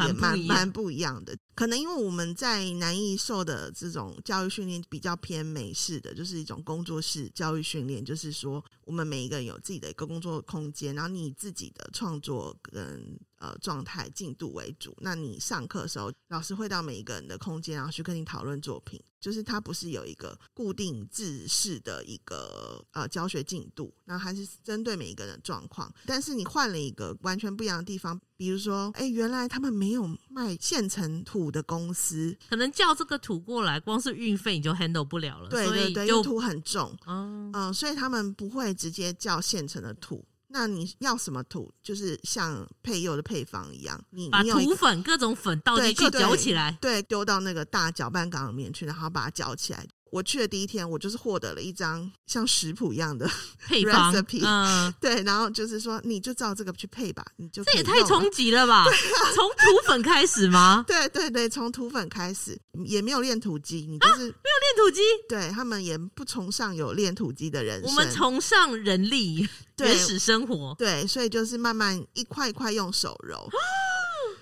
[0.08, 14.96] 也蛮蛮不一样的，可能因为我们在南艺受的这种教育训练比较偏美式的，就是一种工作室教育训练，就是说我们每一个人有自己的一个工作空间，然后你自己的创作跟呃状态进度为主。
[15.02, 19.02] 那你上课的时候，老师会到每一个人的空间，然后去跟你讨论作品。
[19.20, 25.90] 就是它不是有一个固定制式的一个呃教学进度，然后还是针对每一个人的状况。
[26.06, 35.50] 但是你换了一个完全不一样的地方，比如说，哎，原来他们没有卖现成图土的公司，可能叫这个土过来，光是运费你就 handle 不了了。
[35.50, 40.24] 对对对，因为土很重，嗯嗯、呃，所以他们不会直接叫现成的土。
[40.48, 41.70] 那你要什么土？
[41.84, 49.86] 就是像配釉的配方一样，你把土粉各种粉倒进去搅起来，对，丢到那个大搅拌缸里面去，然后把它搅起来。
[50.14, 53.28] 我去的第一天，我就是获得了一张像食谱一样的
[53.66, 58.86] 配方，recipe, 嗯， 对，然后就是说，你就照这个去配吧，你就这也太冲击了吧？
[59.34, 60.86] 从、啊、土粉开始吗？
[60.88, 69.50] 对对对，从土粉开始，也没有练土鸡，你就是、啊、没有练土鸡，对他们也不崇尚有练土鸡的人，我们崇尚人力
[69.80, 73.50] 原始生活，对，所以就是慢慢一块一块用手揉。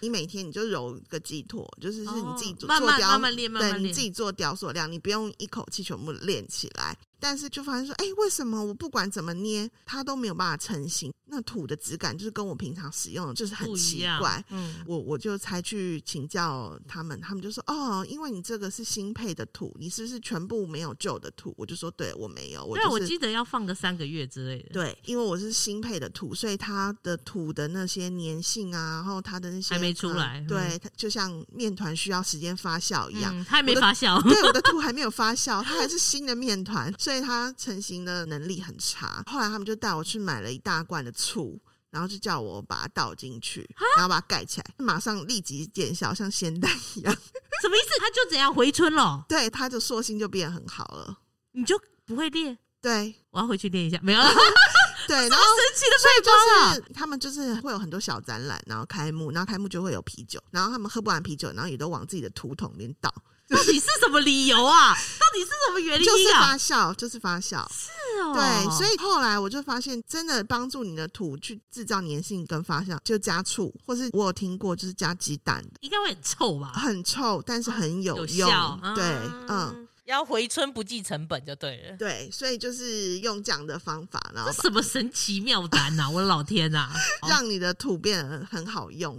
[0.02, 6.98] 你每天你就揉个鸡拓，就是是你自己做雕，慢慢练，慢慢练，对，你自己做雕塑量，你不用一口气全部练起来。
[7.22, 11.14] 但是就发现说，哎、欸，为什么我不管怎么捏，它都没有办法成型？
[11.28, 14.44] 那土的质感就是跟我平常使用的就是很奇怪。
[14.50, 21.54] 嗯，我我就才去请教他们，他们就说，哦，因为你这个是新配的土，你是不是全部没有旧的土？
[21.58, 22.66] 我就说，对，我没有。
[22.66, 24.70] 我就是、对，我记得要放个三个月之类的。
[24.74, 30.42] 对，因为我是新配的土，所以它的土的那些粘性啊，然后它的那些还没出来。
[30.42, 34.22] 嗯、对，它就像面团需要时间发酵一样，嗯、它还没发酵。
[34.24, 36.94] 对，我的土还没有发酵，它还是新的面团。
[37.00, 39.24] 所以它成型的能力很差。
[39.26, 47.14] 后来他们就带我去买了一大罐的醋，然后就叫我把它倒进去，然后把它盖起来，马上立即见效，像仙丹一样。
[47.62, 48.00] 什么意思？
[48.00, 49.26] 它就怎样回春了？
[49.28, 51.18] 对，它的塑性就变很好了。
[51.52, 52.58] 你就不会裂？
[52.82, 54.00] 对，我要回去练一下。
[54.02, 54.28] 没有了。
[55.08, 56.94] 对，然后神奇的配方啊！
[56.94, 63.14] 他们就是会有很多小展览，然后开幕，然后开幕就会有啤酒，然后他们喝不完啤酒，然后也都往自己的土桶里面倒。
[63.52, 64.94] 到底是什么理由啊？
[64.94, 66.12] 到底是什么原因啊？
[66.12, 67.66] 就是发酵，就是发酵。
[67.70, 67.90] 是
[68.22, 76.72] 哦，对，所以后来我就发现，真的帮助你的土去制造粘性跟发酵，就加醋，或是我有听过，就是加鸡蛋的，应该会很臭吧？
[76.74, 78.80] 很臭，但是很有用。
[78.96, 79.04] 对，
[79.48, 79.88] 嗯。
[80.06, 81.96] 要回春不计成本就对了。
[81.96, 86.10] 对，所以就是用这样的方法，然后这什么神奇妙丹呐、啊！
[86.10, 86.94] 我的老天呐、啊，
[87.30, 89.16] 让你的土变得很好用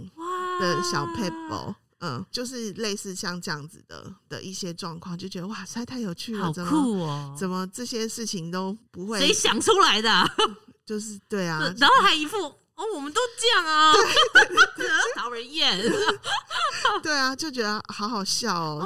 [0.59, 1.73] 的小 paper。
[2.05, 7.33] 嗯，就是类似像这样子的的一些状况，就觉得哇，实在太有趣了，好酷哦！
[7.39, 9.19] 怎么这些事情都不会？
[9.19, 10.29] 谁想出来的、啊？
[10.85, 13.93] 就是对啊，然后还一副哦，我们都这样啊，
[15.15, 15.81] 讨人厌。
[17.01, 18.81] 对啊，就觉得好好笑哦，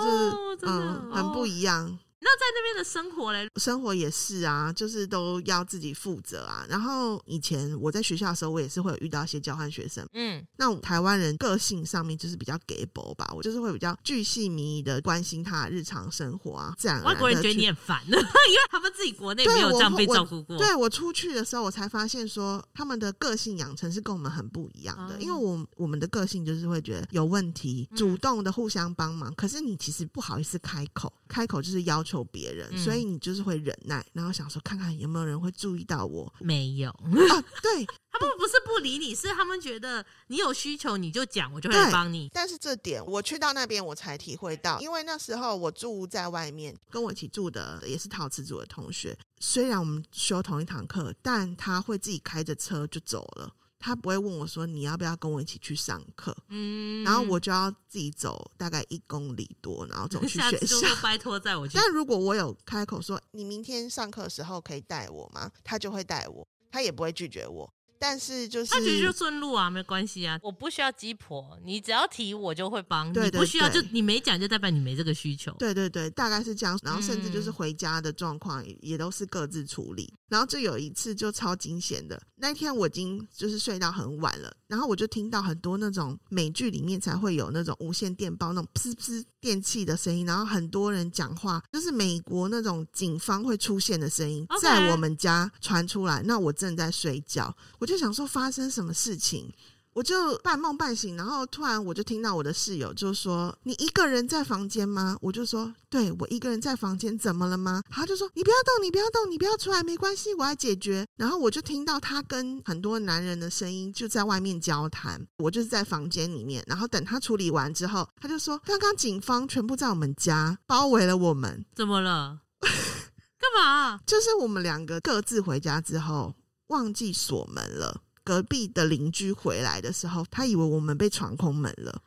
[0.60, 1.97] 就是嗯，很不一样。
[2.27, 3.49] 那在那边的生活嘞？
[3.55, 6.65] 生活也是啊，就是都要自己负责啊。
[6.67, 10.05] 然后以前我在学校的时候，我也是会有遇到一些交换学生。
[10.11, 16.75] 嗯，那台湾人个性上面就是比较给薄吧，我就是会比较巨细靡遗的关心他的日常生活啊。
[16.77, 20.57] 这样外国人觉得你很烦， 因为他们自己国内没有这样被照顾过。
[20.57, 25.15] 对，我出去的时候，我才发现说他们的个性养成是跟我们很不一样的。
[25.15, 29.31] 嗯、因为我我们的个性就是会觉得有问题，主动的互相帮忙。
[29.31, 36.34] 嗯、可是你其实不好意思开口，开口就是要求别人，嗯、所以你就是会忍耐，然后想说看看有没有人会注意到我。
[36.39, 42.30] 没有啊，对 他们不是不理你，是他们觉得你有需求你就讲，我就会帮你。
[42.34, 53.53] 但是这点我去到那边我才体会到，因为那时候我住在外面，跟我一起住的也是陶瓷组的同学，虽然我们修同一堂课，但他会自己开着车就走了。
[53.79, 56.35] 他不会问我说，你要不要跟我一起去上课？
[56.49, 60.77] 嗯，然后我就要自己走大概一公里多，然后走去 学校。
[61.01, 61.73] 拜托在我 去。
[61.75, 65.51] 但如果我有开口说，你明天上课的时候可以带我吗？
[65.63, 67.73] 他就会带我，他也不会拒绝我。
[67.99, 73.12] 但是就是他其实就顺路啊，没关系啊，我不需要鸡婆，你只要提我就会帮。
[73.13, 75.51] 对对对，你不需要就你没讲就代表你没这个需求。
[75.60, 76.77] 对对对，大概是这样。
[76.83, 80.13] 然后甚至就是回家的状况也都是各自处理。
[80.27, 96.21] 然后就有一次就超惊险的，那天我已经就是睡到很晚了，然后我就听到很多那种美剧里面才会有那种无线电报那种噗噗电器的声音，然后很多人讲话，就是美国那种警方会出现的声音.在我们家传出来。
[96.25, 99.52] 那我正在睡觉，我就想说发生什么事情。
[99.93, 116.63] 我就半梦半醒，然后突然我就听到我的室友就说：“你一个人在房间吗？”我就说：“对，我一个人在房间，怎么了吗？”他就说：“你不要动，你不要动，你不要出来，没关系，我来解决。”然后我就听到他跟很多男人的声音就在外面交谈，我就是在房间里面。
[116.67, 122.41] 然后等他处理完之后，他就说：“刚刚警方全部在我们家包围了我们，怎么了？
[122.62, 124.00] 干嘛？
[124.06, 126.34] 就是我们两个各自回家之后
[126.67, 132.01] 忘记锁门了。”隔壁的邻居回来的时候，他以为我们被闯空门了，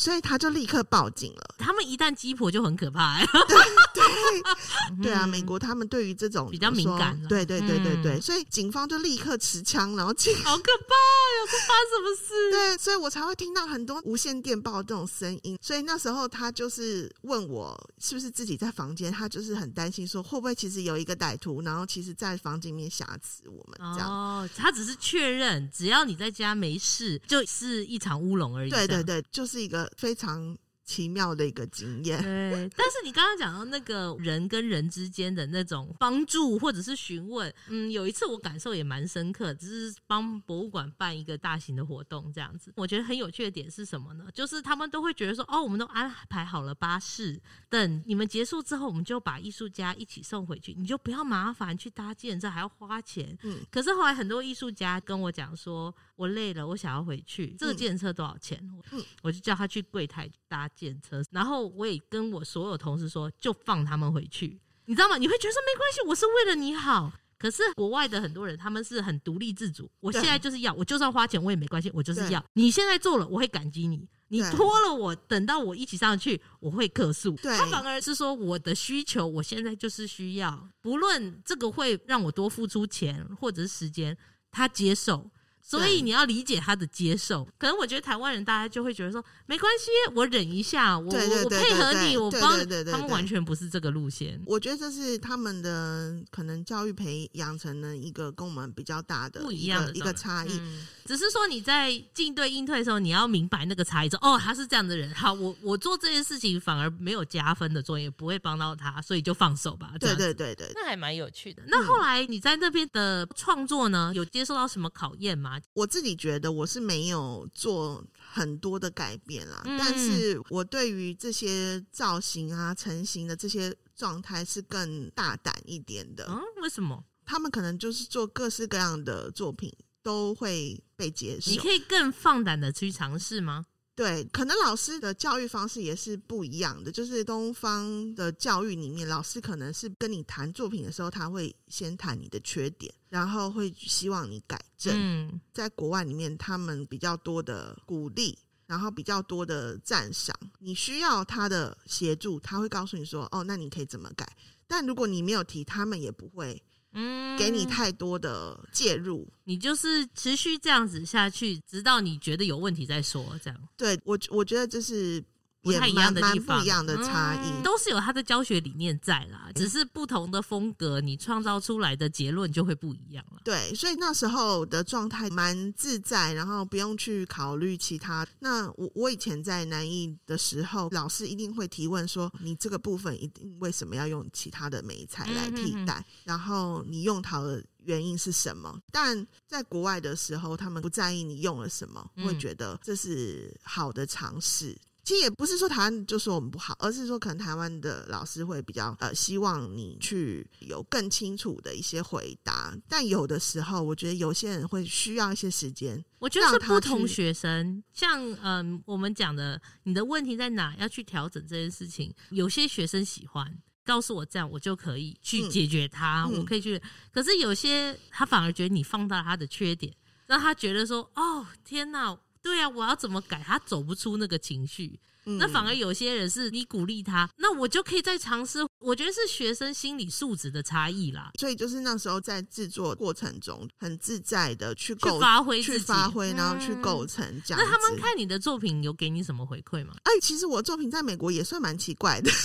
[0.00, 1.54] 所以他就立刻报警了。
[1.58, 3.58] 他们一旦鸡婆就很可怕，欸，对
[3.92, 5.26] 对 对啊！
[5.26, 10.34] 美国他们对于这种比较敏感，对对对对对，所以警方就立刻持枪，然后进。
[10.42, 11.50] 好可怕呀！
[11.50, 12.50] 这发生什么事？
[12.50, 15.58] 对，所以我才会听到很多无线电报这种声音。
[15.60, 24.08] 所以那时候他就是问我是不是自己在房间，他就是很担心说会不会其实有一个歹徒，然后其实在房间里面挟持我们这样。
[24.10, 28.70] 哦他只是确认，只要你在家没事，就是一场乌龙而已。
[28.70, 30.56] 对对对，就是一个非常。
[30.82, 32.20] 奇妙的一个经验。
[32.20, 42.72] 对， 但是你刚刚讲到那个人跟人之间的那种帮助或者是询问，嗯，有一次我感受也蛮深刻，只是帮博物馆办一个大型的活动这样子。
[42.74, 44.26] 我觉得很有趣的点是什么呢？
[44.34, 53.38] 就是他们都会觉得说，哦，我们都安排好了巴士，等你们结束之后，我们就把艺术家一起送回去，你就不要麻烦去搭建，这还要花钱。
[53.44, 58.60] 嗯，可是后来很多艺术家跟我讲说，我累了，我想要回去，这个计程车多少钱？
[58.92, 60.68] 嗯，我就叫他去柜台搭。
[60.76, 65.16] 检车，然后我也跟我所有同事说，就放他们回去，你知道吗？
[65.16, 67.10] 你会觉得说没关系，我是为了你好。
[67.38, 69.90] 可是国外的很多人，他们是很独立自主。
[70.00, 72.44] 我现在就是要，我就算花钱我也没关系，我就是要。
[72.52, 74.06] 你现在做了，我会感激你。
[74.28, 77.34] 你拖了我，等到我一起上去，我会客诉。
[77.36, 84.16] 他反而是说我的需求，我现在就是需要，不论这个会让我多付出钱或者是时间，
[84.50, 85.30] 他接受。
[85.62, 92.60] 所以你要理解他的接受，可能我觉得台湾人大家就会觉得说没关系，我忍一下，我我配合你，我帮。
[92.90, 94.40] 他们完全不是这个路线。
[94.46, 100.60] 我觉得这是他们的可能教育培养成了一个跟我们比较大的不一样的一个差异。
[101.06, 104.08] 只是说你在进对应退的时候，你要明白那个差异。
[104.08, 109.92] 说哦，他是这样的人，好，我我做这件事情反而没有加分的作业，不会帮到他，所以就放手吧。
[109.98, 111.62] 对对对对，那还蛮有趣的。
[111.66, 115.49] 那后来你在那边的创作呢，有接受到什么考验吗？
[115.72, 126.26] 我自己觉得我是没有做很多的改变啦，嗯、但是我对于这些造型啊、成型的这些状态是更大胆一点的。
[126.28, 127.04] 嗯，为什么？
[127.24, 131.50] 他们可能就是做各式各样的作品都会被接受。
[131.50, 133.66] 你可以更放胆的去尝试吗？
[134.00, 136.90] 对，可能老师的教育方式也是不一样的。
[136.90, 144.94] 就是东方的教育里面，老师可能是跟你谈作品的时候，他会先谈你的缺点，然后会希望你改正。
[144.96, 150.34] 嗯，在国外里面，他们比较多的鼓励，然后比较多的赞赏。
[150.60, 154.26] 你需要他的协助，他会告诉你说：“哦，那你可以怎么改？”
[154.66, 156.62] 但如果你没有提，他们也不会。
[156.92, 163.38] 嗯，给你太多的介入，你就是持续这样子下去，直到你觉得有问题再说。
[163.42, 165.24] 这样，对我，我觉得这是。
[165.62, 173.42] 不太一样的地方，不一样的差异，嗯，都是有他的教学理念在啦，只是不同的风格，你创造出来的结论就会不一样了。
[173.44, 178.26] 对，所以那时候的状态蛮自在，然后不用去考虑其他。
[178.38, 185.94] 那我我以前在南艺的时候，老师一定会提问说：“你这个部分一定为什么要用其他的媒材来替代？
[185.94, 194.74] 嗯哼哼，然后你用陶的原因是什么？”但在国外的时候，他们不在意你用了什么，会觉得这是好的尝试。
[195.10, 206.00] 其实也不是说台湾就说我们不好，而是说可能台湾的老师会比较呃希望你去有更清楚的一些回答，但有的时候我觉得有些人会需要一些时间。
[206.20, 212.14] 我觉得是不同学生，像嗯、呃、我们讲的你的问题在哪，要去调整这件事情。
[212.30, 213.52] 有些学生喜欢
[213.84, 216.80] 告诉我这样，我就可以去解决它，嗯、我可以去。
[217.10, 219.92] 可是有些他反而觉得你放大他的缺点，
[220.28, 222.16] 让他觉得说哦天哪。
[222.42, 223.42] 对啊，我要怎么改？
[223.46, 228.60] 他走不出那个情绪，嗯、那反而有些人是你鼓励他，那我就可以再尝试。
[228.78, 231.30] 我觉得是学生心理素质的差异啦。
[231.38, 237.62] 所以就是那时候在制作过程中，很自在的去构去发挥去发挥，然后去构成这样、嗯。
[237.62, 239.94] 那他们看你的作品有给你什么回馈吗？
[240.04, 242.30] 哎，其实我作品在美国也算蛮奇怪的。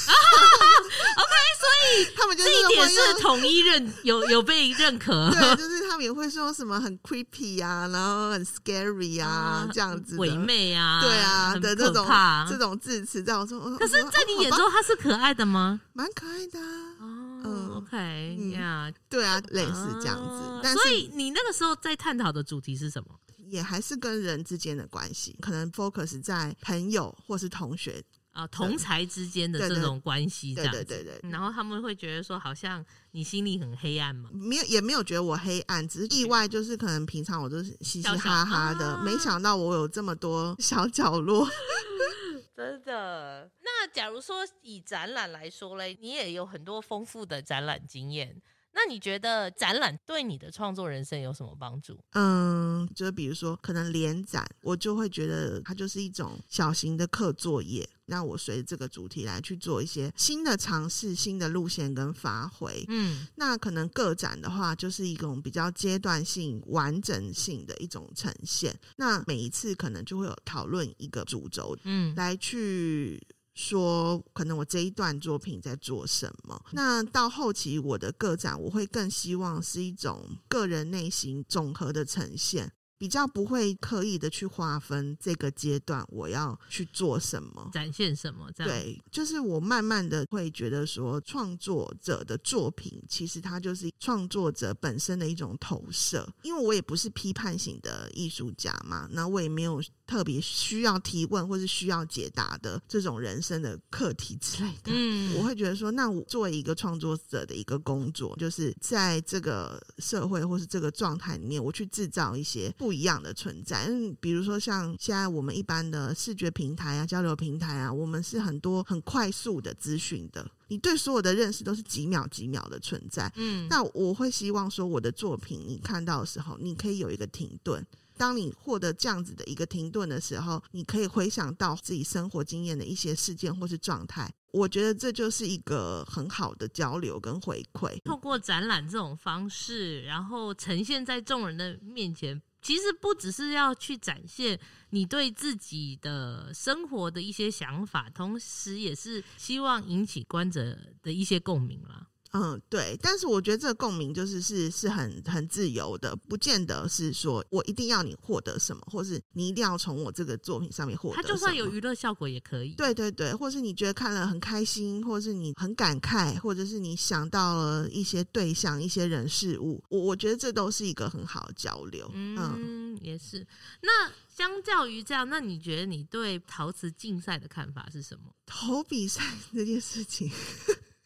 [1.85, 5.29] 以他们就是这一点是统一认有有被认可。
[5.33, 12.05] 对，就是他们也会说什么很 creepy 啊，然后很 scary 啊，啊这样子唯美啊，对啊很的这种
[12.49, 13.59] 这种字词，在我说。
[13.77, 15.81] 可是，在你眼中，他是可爱的吗？
[15.93, 16.59] 蛮可爱的。
[16.59, 20.43] 哦、嗯，OK 呀、yeah，对啊，类似这样子。
[20.43, 23.09] 啊、但是所以你那个时候在探讨的主题是什么？
[23.47, 28.03] 也还是跟人之间的关系，可能 focus 在朋友或是同学。
[28.35, 31.31] 啊，同才之间的这种关系，这样对对对对。
[31.31, 34.29] 然后他们会觉得说，好像你心里很黑暗嘛？
[34.33, 41.47] 没有，也没有觉得我黑暗，只是意外，就是可能平常我都是嘻嘻哈哈的，小小没想到我有这么多小角落。
[42.53, 43.49] 真的？
[43.61, 48.41] 那假如说以展览来说嘞，你也有很多丰富的展览经验。
[48.75, 51.97] 那你觉得展览对你的创作人生有什么帮助？
[52.11, 62.83] 嗯，就比如说可能联展，我就会觉得它就是一种小型的课作业，让我随着这个主题来去做一些新的尝试、新的路线跟发挥。
[62.89, 68.77] 嗯，那可能个展的话，就是一种比较阶段性、完整性的一种呈现。
[68.97, 73.25] 那每一次可能就会有讨论一个主轴，嗯，来去。
[73.55, 76.61] 说可能我这一段作品在做什么？
[76.73, 82.71] 那到后期我的个展，我会更希望是一种个人内心总和的呈现。
[83.05, 88.49] 比较不会刻意的去划分这个阶段我要去做什么，展现什么。
[88.51, 96.27] 这样对，就是我慢慢的会觉得说，创作者的作品其实它就是创作者本身的一种投射。
[96.41, 104.85] 因为我也不是批判型的艺术家嘛，那我也没有特别需要提问或是需要解答的这种人生的课题之类的。
[104.85, 112.55] 嗯，我会觉得说，那我作为一个创作者的一个工作，就是在这个社会或是这个状态里面，我去制造一些。
[112.77, 123.31] 不一样的存在，嗯，比如说像现在我们一般的视觉平台啊、交流平台啊，我们是很多很快速的资讯的，你对所有的认识都是几秒几秒的存在。
[123.35, 127.85] 嗯，那我会希望说，我的作品你看到的时候，你可以有一个停顿。
[128.17, 134.33] 当你获得这样子的一个停顿的时候，你可以回想到自己生活经验的一些事件或是状态。
[134.53, 137.99] 我觉得这就是一个很好的交流跟回馈。
[138.05, 142.41] 透过展览这种方式，然后呈现在众人的面前。
[142.65, 144.59] 其实不只是要去展现
[144.89, 152.07] 你对自己的生活的一些想法，同时也是希望引起观者的一些共鸣啦。
[152.35, 161.15] 嗯，对，但是我觉得这个共鸣就是是是很很自由的，不见得是说我一定要你获得什么，或是你一定要从我这个作品上面获得。
[161.15, 162.73] 它就算有娱乐效果也可以。
[162.75, 172.09] 对对对，或是你觉得看了很开心，或是你很感慨，或者是你想到了一些对象、一些人事物，我我觉得这都是一个很好的交流。
[172.13, 173.45] 嗯，嗯，也是。
[173.81, 178.31] 那相较于这样，那你觉得你对陶瓷竞赛的看法是什么？
[178.45, 179.23] 投比赛
[179.53, 180.29] 这件事情。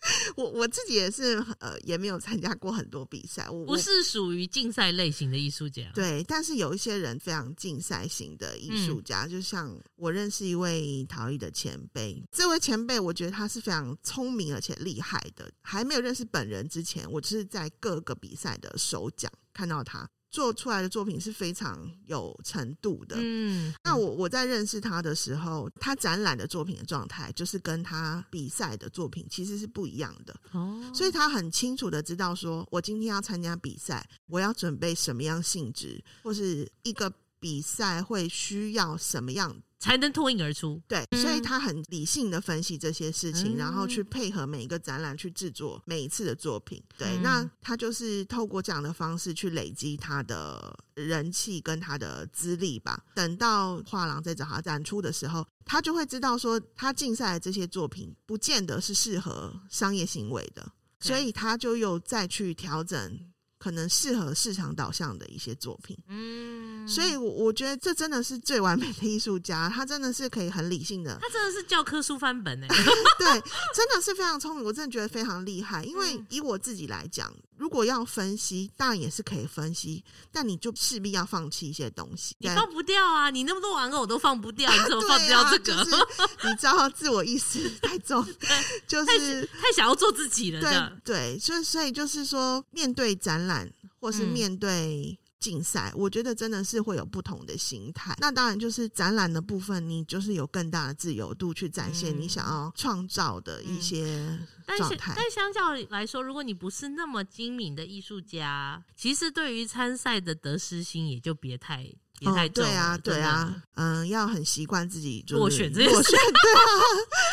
[0.37, 3.49] 我我自己也是，呃，也没有参加过很多比赛。
[3.49, 5.91] 我不是属于竞赛类型的艺术家。
[5.93, 15.51] 对，但是有一些人非常竞赛型的艺术家，嗯、就像我认识一位陶艺的前辈，这位前辈我觉得他是非常聪明而且厉害的。
[15.61, 20.09] 还没有认识本人之前，我就是在各个比赛的首奖看到他。
[20.31, 23.15] 做出来的作品是非常有程度的。
[23.19, 30.35] 嗯，那我我在认识他的时候，他展览的作品的状态就是跟他比赛的作品其实是不一样的。
[30.51, 39.55] 哦，所以他很清楚的知道说，我今天要参加比赛，我要准备什么样性质，或是一个比赛会需要什么样。
[39.79, 40.81] 才能脱颖而出。
[40.87, 46.83] 对，所以他很理性的分析这些事情，嗯、然后去配合每一个展览去制作每一次的作品。
[46.97, 53.03] 对，嗯、那他就是透过这样的方式去累积他的人气跟他的资历吧。
[53.15, 63.19] 等到画廊再找他展出的时候，他就会知道说，他竞赛的这些作品不见得是适合商业行为的，所以他就又再去调整。
[63.59, 72.67] 可能适合市场导向的一些作品，嗯，所以，我我觉得这真的是最完美的艺术家，他真的是可以很理性的，他真的是教科书翻本哎，
[73.19, 73.27] 对，
[73.75, 75.83] 真的是非常聪明，我真的觉得非常厉害。
[75.83, 83.29] 因为以我自己来讲，如果要分析，当然也是可以分析，但你就势必要放弃一些东西，你放不掉啊！
[83.29, 85.75] 你那么多玩偶我都放不掉， 你怎么放不掉这个？
[85.75, 88.25] 啊就是、你知道自我意识太重，
[88.87, 90.61] 就是太，太想要做自己了，
[91.03, 93.71] 对对，所以所以就是说面对展览。
[94.01, 98.15] 或是面对竞赛，嗯、我觉得真的是会有不同的心态。
[98.19, 104.37] 那当然就是展览的部分，你就是有更大的自由度去展现你想要创造的一些
[104.77, 105.13] 状态。
[105.15, 111.89] 但相较来说，如果你不是那么精明的艺术家，其实对于参赛的得失心也就别太。
[112.19, 116.61] 也太重了，哦，对啊，对啊，嗯，要很习惯自己落选这件事，落选， 对啊，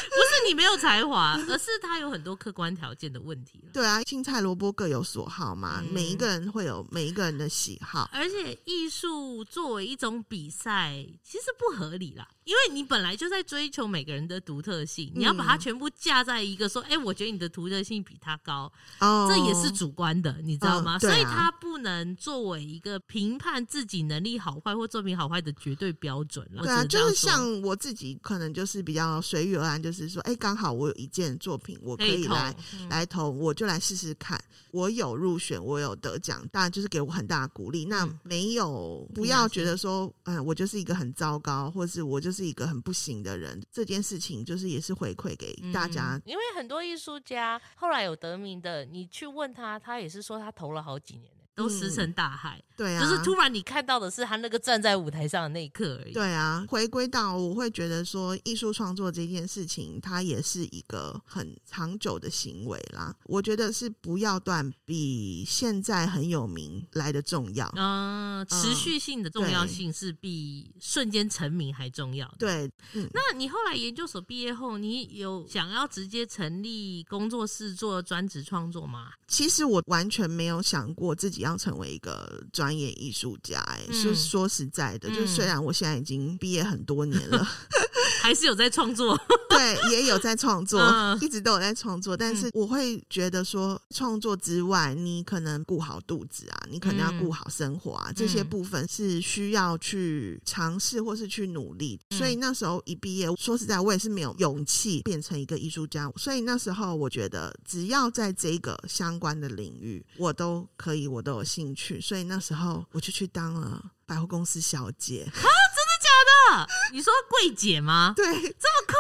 [0.09, 3.63] 不是你没有才华，而是他有很多客观条件的问题。
[3.73, 12.27] 对啊，青菜萝卜各有所好嘛，嗯、每一个人会有每一个人的喜好，而且艺术作为一种比赛，其实不合理啦。
[12.45, 20.93] 因为你本来就在追求每个人的独特性，你要把它全部架在一个说，哎、我觉得你的独特性比他高，哦，这也是主观的，你知道吗？
[20.93, 26.63] 哦啊、所以他不能作为一个评判自己能力好坏或作品好坏的绝对标准了。
[26.63, 32.55] 对啊，就是像我自己，可能就是比较随遇而安，就是说，哎、欸，刚好我有一件作品，我可以来
[32.91, 34.41] 来投，我就来试试看。
[34.73, 37.85] 我有入选，我有得奖，当然就是给我很大的鼓励。
[37.87, 43.63] 那没有，不要觉得说，嗯，我就是一个很糟糕，或是我就是一个很不行的人。
[43.73, 51.31] 这件事情就是也是回馈给大家，因为很多艺术家后来有得名的，你去问他，他也是说他投了好几年。
[51.55, 56.13] 都石沉大海，嗯，对啊，就是突然你看到的是他那个站在舞台上的那一刻而已。
[56.13, 63.15] 对啊，回归到我会觉得说，艺术创作这件事情，它也是一个很长久的行为啦。
[63.25, 67.73] 我觉得是不要断，比现在很有名来的重要。
[67.77, 72.37] 嗯，持续性的重要性是比瞬间成名还重要的。
[72.39, 79.13] 对，嗯，那你后来研究所毕业后，你有想要直接成立工作室做专职创作吗？
[79.29, 87.47] 其实我完全没有想过自己要成为一个专业艺术家，欸，哎、嗯，说说实在的，嗯、就虽然我现在已经毕业很多年了，
[88.23, 89.19] 还是有在创作，
[89.57, 92.15] 对，也有在创作，嗯、 一直都有在创作。
[92.15, 101.99] 但是我会觉得说，创作之外，你可能顾好肚子啊，你可能要顾好生活啊，嗯、这些部分是需要去尝试或是去努力。
[102.11, 106.13] 嗯、所以那时候一毕业，说实在，我也是没有勇气变成一个艺术家。
[106.17, 115.23] 所以那时候我觉得，只要在这个相相关的领域，我都可以，我都有兴趣，所以那时候我就去当了百货公司小姐。
[115.31, 116.11] 啊，真的假
[116.57, 116.67] 的？
[116.93, 118.13] 你说柜姐吗？
[118.17, 118.49] 对，这么
[118.89, 118.96] 酷，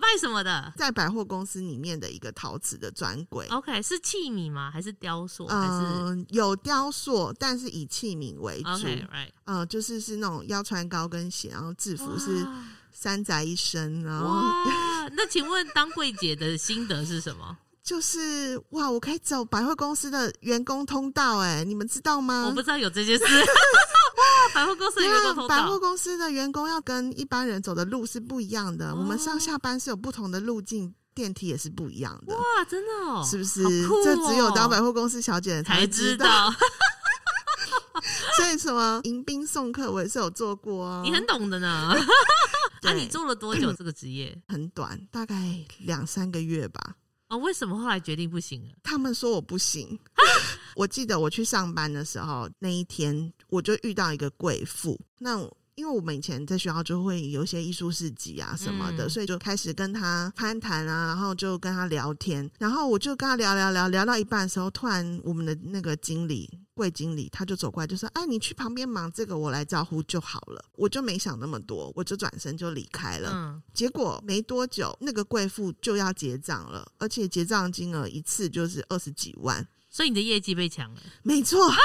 [0.00, 0.72] 卖什么的？
[0.76, 3.46] 在百货公司里面的一个陶瓷的专柜。
[3.48, 4.70] OK，是器皿吗？
[4.70, 5.46] 还是雕塑？
[5.48, 8.68] 嗯、有雕塑，但是以器皿为主。
[8.68, 9.30] Okay，right。
[9.44, 12.46] 嗯，就是是那种要穿高跟鞋，然后制服是
[12.92, 14.02] 三宅一生。
[14.02, 14.64] 然后哇，
[15.12, 17.58] 那请问当柜姐的心得是什么？
[17.82, 22.44] 就是哇，我可以走百货公司的员工通道，哎，你们知道吗？
[22.46, 23.24] 我不知道有这件事。
[23.24, 28.90] 哇，百货公司的员工通道，百货公司的员工要跟一般人走的路是不一样的。
[28.92, 32.36] 哦、我们上下班是有不同的路径，电梯也是不一样的。
[32.36, 33.62] 哇，真的哦，是不是？
[33.64, 36.54] 哦、这只有当百货公司小姐才知道。
[38.36, 41.02] 所以什么迎宾送客，我也是有做过哦。
[41.04, 41.94] 你很懂的呢。
[42.82, 44.36] 啊、你做了多久这个职业？
[44.48, 45.34] 很短，大概
[45.78, 46.94] 两三个月吧。
[47.32, 48.68] 哦，为什么后来决定不行了？
[48.82, 49.98] 他们说我不行。
[50.76, 55.00] 我记得我去上班的时候，那一天我就遇到一个贵妇。
[55.18, 55.40] 那
[55.74, 73.30] 因为我们以前在学校就会有一些艺术市集啊什么的，嗯、所以就开始跟他攀谈啊，然后就跟他聊天，然后我就跟他聊聊聊聊到一半的时候，突然我们的那个经理柜经理他就走过来就说：“哎，你去旁边忙这个，我来招呼就好了。”我就没想那么多，我就转身就离开了。
[73.32, 81.00] 嗯、结果没多久，那个贵妇就要结账了，而且结账金额一次就是二十几万，所以你的业绩被抢了。
[81.22, 81.78] 没错啊，好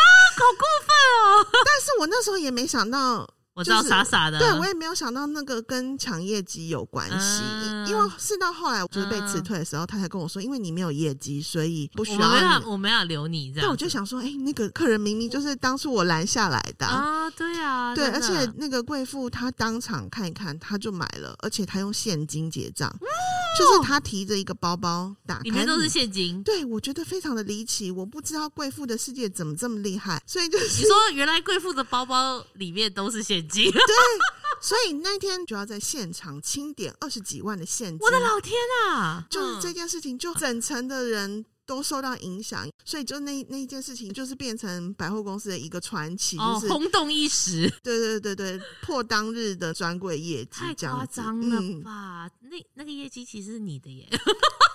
[0.57, 1.47] 过分哦！
[1.65, 3.33] 但是我那时候也没想到。
[3.57, 13.67] 我知道傻傻的，对我也没有想到那个跟抢业绩有关系，嗯、因为是到后来我就是被辞退的时候，嗯、他才跟我说，因为你没有业绩，所以不需要我们要我们要留你这样。
[13.67, 23.09] 对，我就想说，哎、欸，那个客人明明就是当初我拦下来的啊，对啊，对，而且那个贵妇她当场看一看，她就买了，而且她用现金结账，嗯、
[23.57, 26.43] 就是她提着一个包包打开，里面都是现金。
[26.43, 33.71] 对，我觉得非常的离奇，我不知道贵妇的世界怎么这么厉害，所以就是你说原来贵妇的包包里面都是现金，对。
[34.59, 38.55] 所以那天就要在现场清点二十几万的现金，我的老天
[38.89, 39.23] 啊！
[39.29, 47.71] 就是这件事情，就整层的人都受到影响，所以就那那一件事情，就是变成百货公司的一个传奇，就是轰动一时。
[47.83, 52.27] 对对对对，破当日的专柜业绩，太夸张了吧？
[52.41, 54.09] 那那个业绩其实是你的耶？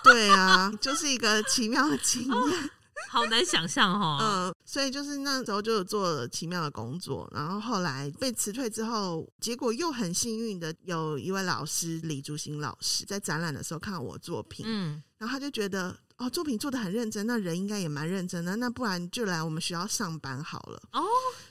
[0.04, 2.70] 对啊，就是一个奇妙的经验。
[3.10, 21.02] 好难想象哈， 嗯，所以就是那时候就做了奇妙的工作，然后后来被辞退之后，结果又很幸运的有一位老师李竹新老师在展览的时候看到我作品，嗯，然后他就觉得哦，作品做的很认真，那人应该也蛮认真的，那不然就来我们学校上班好了哦，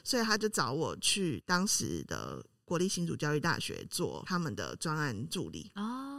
[0.03, 6.10] 所以他就找我去当时的国立新竹教育大学做他们的专案助理哦。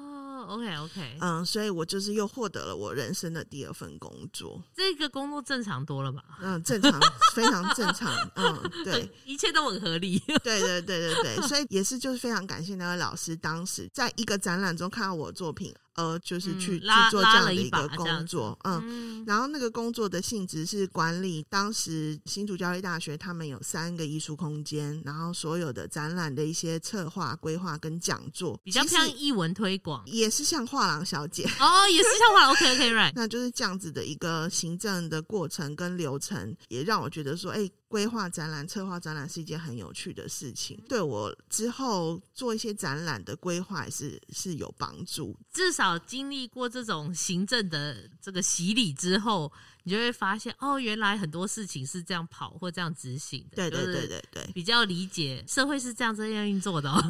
[0.47, 4.62] OK OK，嗯，所以我就是又获得了我人生的第二份工作。
[4.74, 6.22] 这个工作正常多了吧？
[6.40, 7.01] 嗯，正常，
[7.34, 8.12] 非常正常。
[8.36, 10.18] 嗯，对， 一切都很合理。
[10.43, 15.74] 对对对对对，所以也是就是非常感谢那位老师，当时在一个展览中看到我的作品。
[15.95, 31.45] 呃，就是去去做这样的一个工作，嗯，然后那个工作的性质是管理当时新竹教育大学他们有三个艺术空间，然后所有的展览的一些策划、规划跟讲座，比较像艺文推广，也是像画廊小姐。
[31.61, 37.70] 哦，也是像画廊，OK OK right，那就是这样子的一个行政的过程跟流程，也让我觉得说，哎。
[37.93, 45.36] 规划展览、策划展览是一件很有趣的事情，对我之后做一些展览的规划也是是有帮助。
[45.53, 49.53] 至少经历过这种行政的这个洗礼之后。
[49.84, 53.56] 你就会发现哦，原来很多事情是这样跑或这样执行的。
[53.56, 57.02] 对对对对对，比较理解社会是这样这样运作的哦。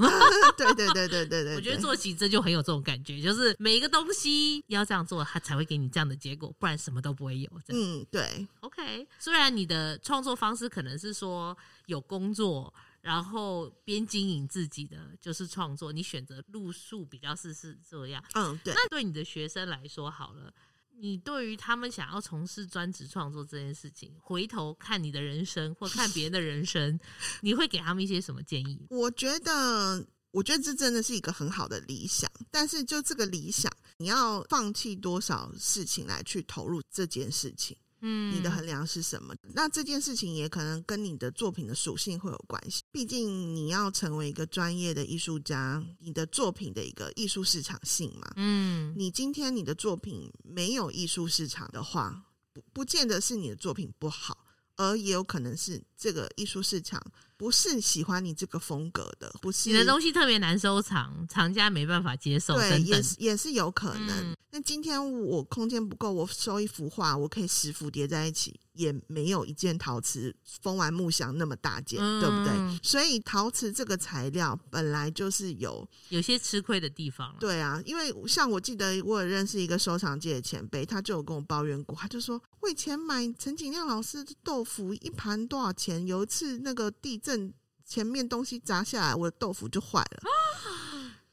[0.57, 7.51] 对对对对对对， 我觉得做行政就很有这种感觉，就是每一个东西要这样做，它才会给你这样的结果，不然什么都不会有。
[7.69, 8.47] 嗯，对。
[8.61, 11.57] OK，虽然你的创作方式可能是说
[11.87, 18.23] 有工作，然后边经营自己的就是创作，你选择路数比较是是这样。
[18.35, 18.73] 嗯，对。
[18.73, 20.53] 那对你的学生来说，好了。
[20.99, 26.99] 你对于他们想要从事专职创作这件事情，回头看你的人生或看别人的人生，
[27.43, 28.79] 你会给他们一些什么建议？
[28.91, 37.77] 我觉得，我觉得这真的是一个很好的理想，但是就这个理想，你要放弃多少事情来去投入这件事情？
[38.03, 39.35] 嗯，你的衡量是什么？
[39.55, 42.83] 那这件事情也可能跟你的作品的属性会有关系。
[42.91, 48.33] 毕竟你要成为一个专业的艺术家，你的作品的一个艺术市场性嘛。
[48.37, 54.37] 嗯，你今天你的作品没有艺术市场的话，不不见得是你的作品不好，
[54.83, 57.03] 而也有可能是这个艺术市场。
[57.35, 64.37] 不是喜欢你这个风格的，不是你的东西特别难收藏，藏家没办法接受，对，等等也是也是有可能。
[64.53, 72.81] 那、嗯、今天我空间不够，我收一幅画，我可以十幅叠在一起，也没有一件陶瓷封完木箱那么大件，嗯、对不对？
[72.83, 77.35] 所以陶瓷这个材料本来就是有有些吃亏的地方。
[77.39, 86.07] 对啊，因为像我记得我有认识一个收藏界的前辈，他就有跟我抱怨过，他就说我以前买陈景亮老师的豆腐一盘多少钱？
[86.07, 87.53] 有一次那个地震。
[87.85, 90.23] 前面东西砸下来，我的豆腐就坏了，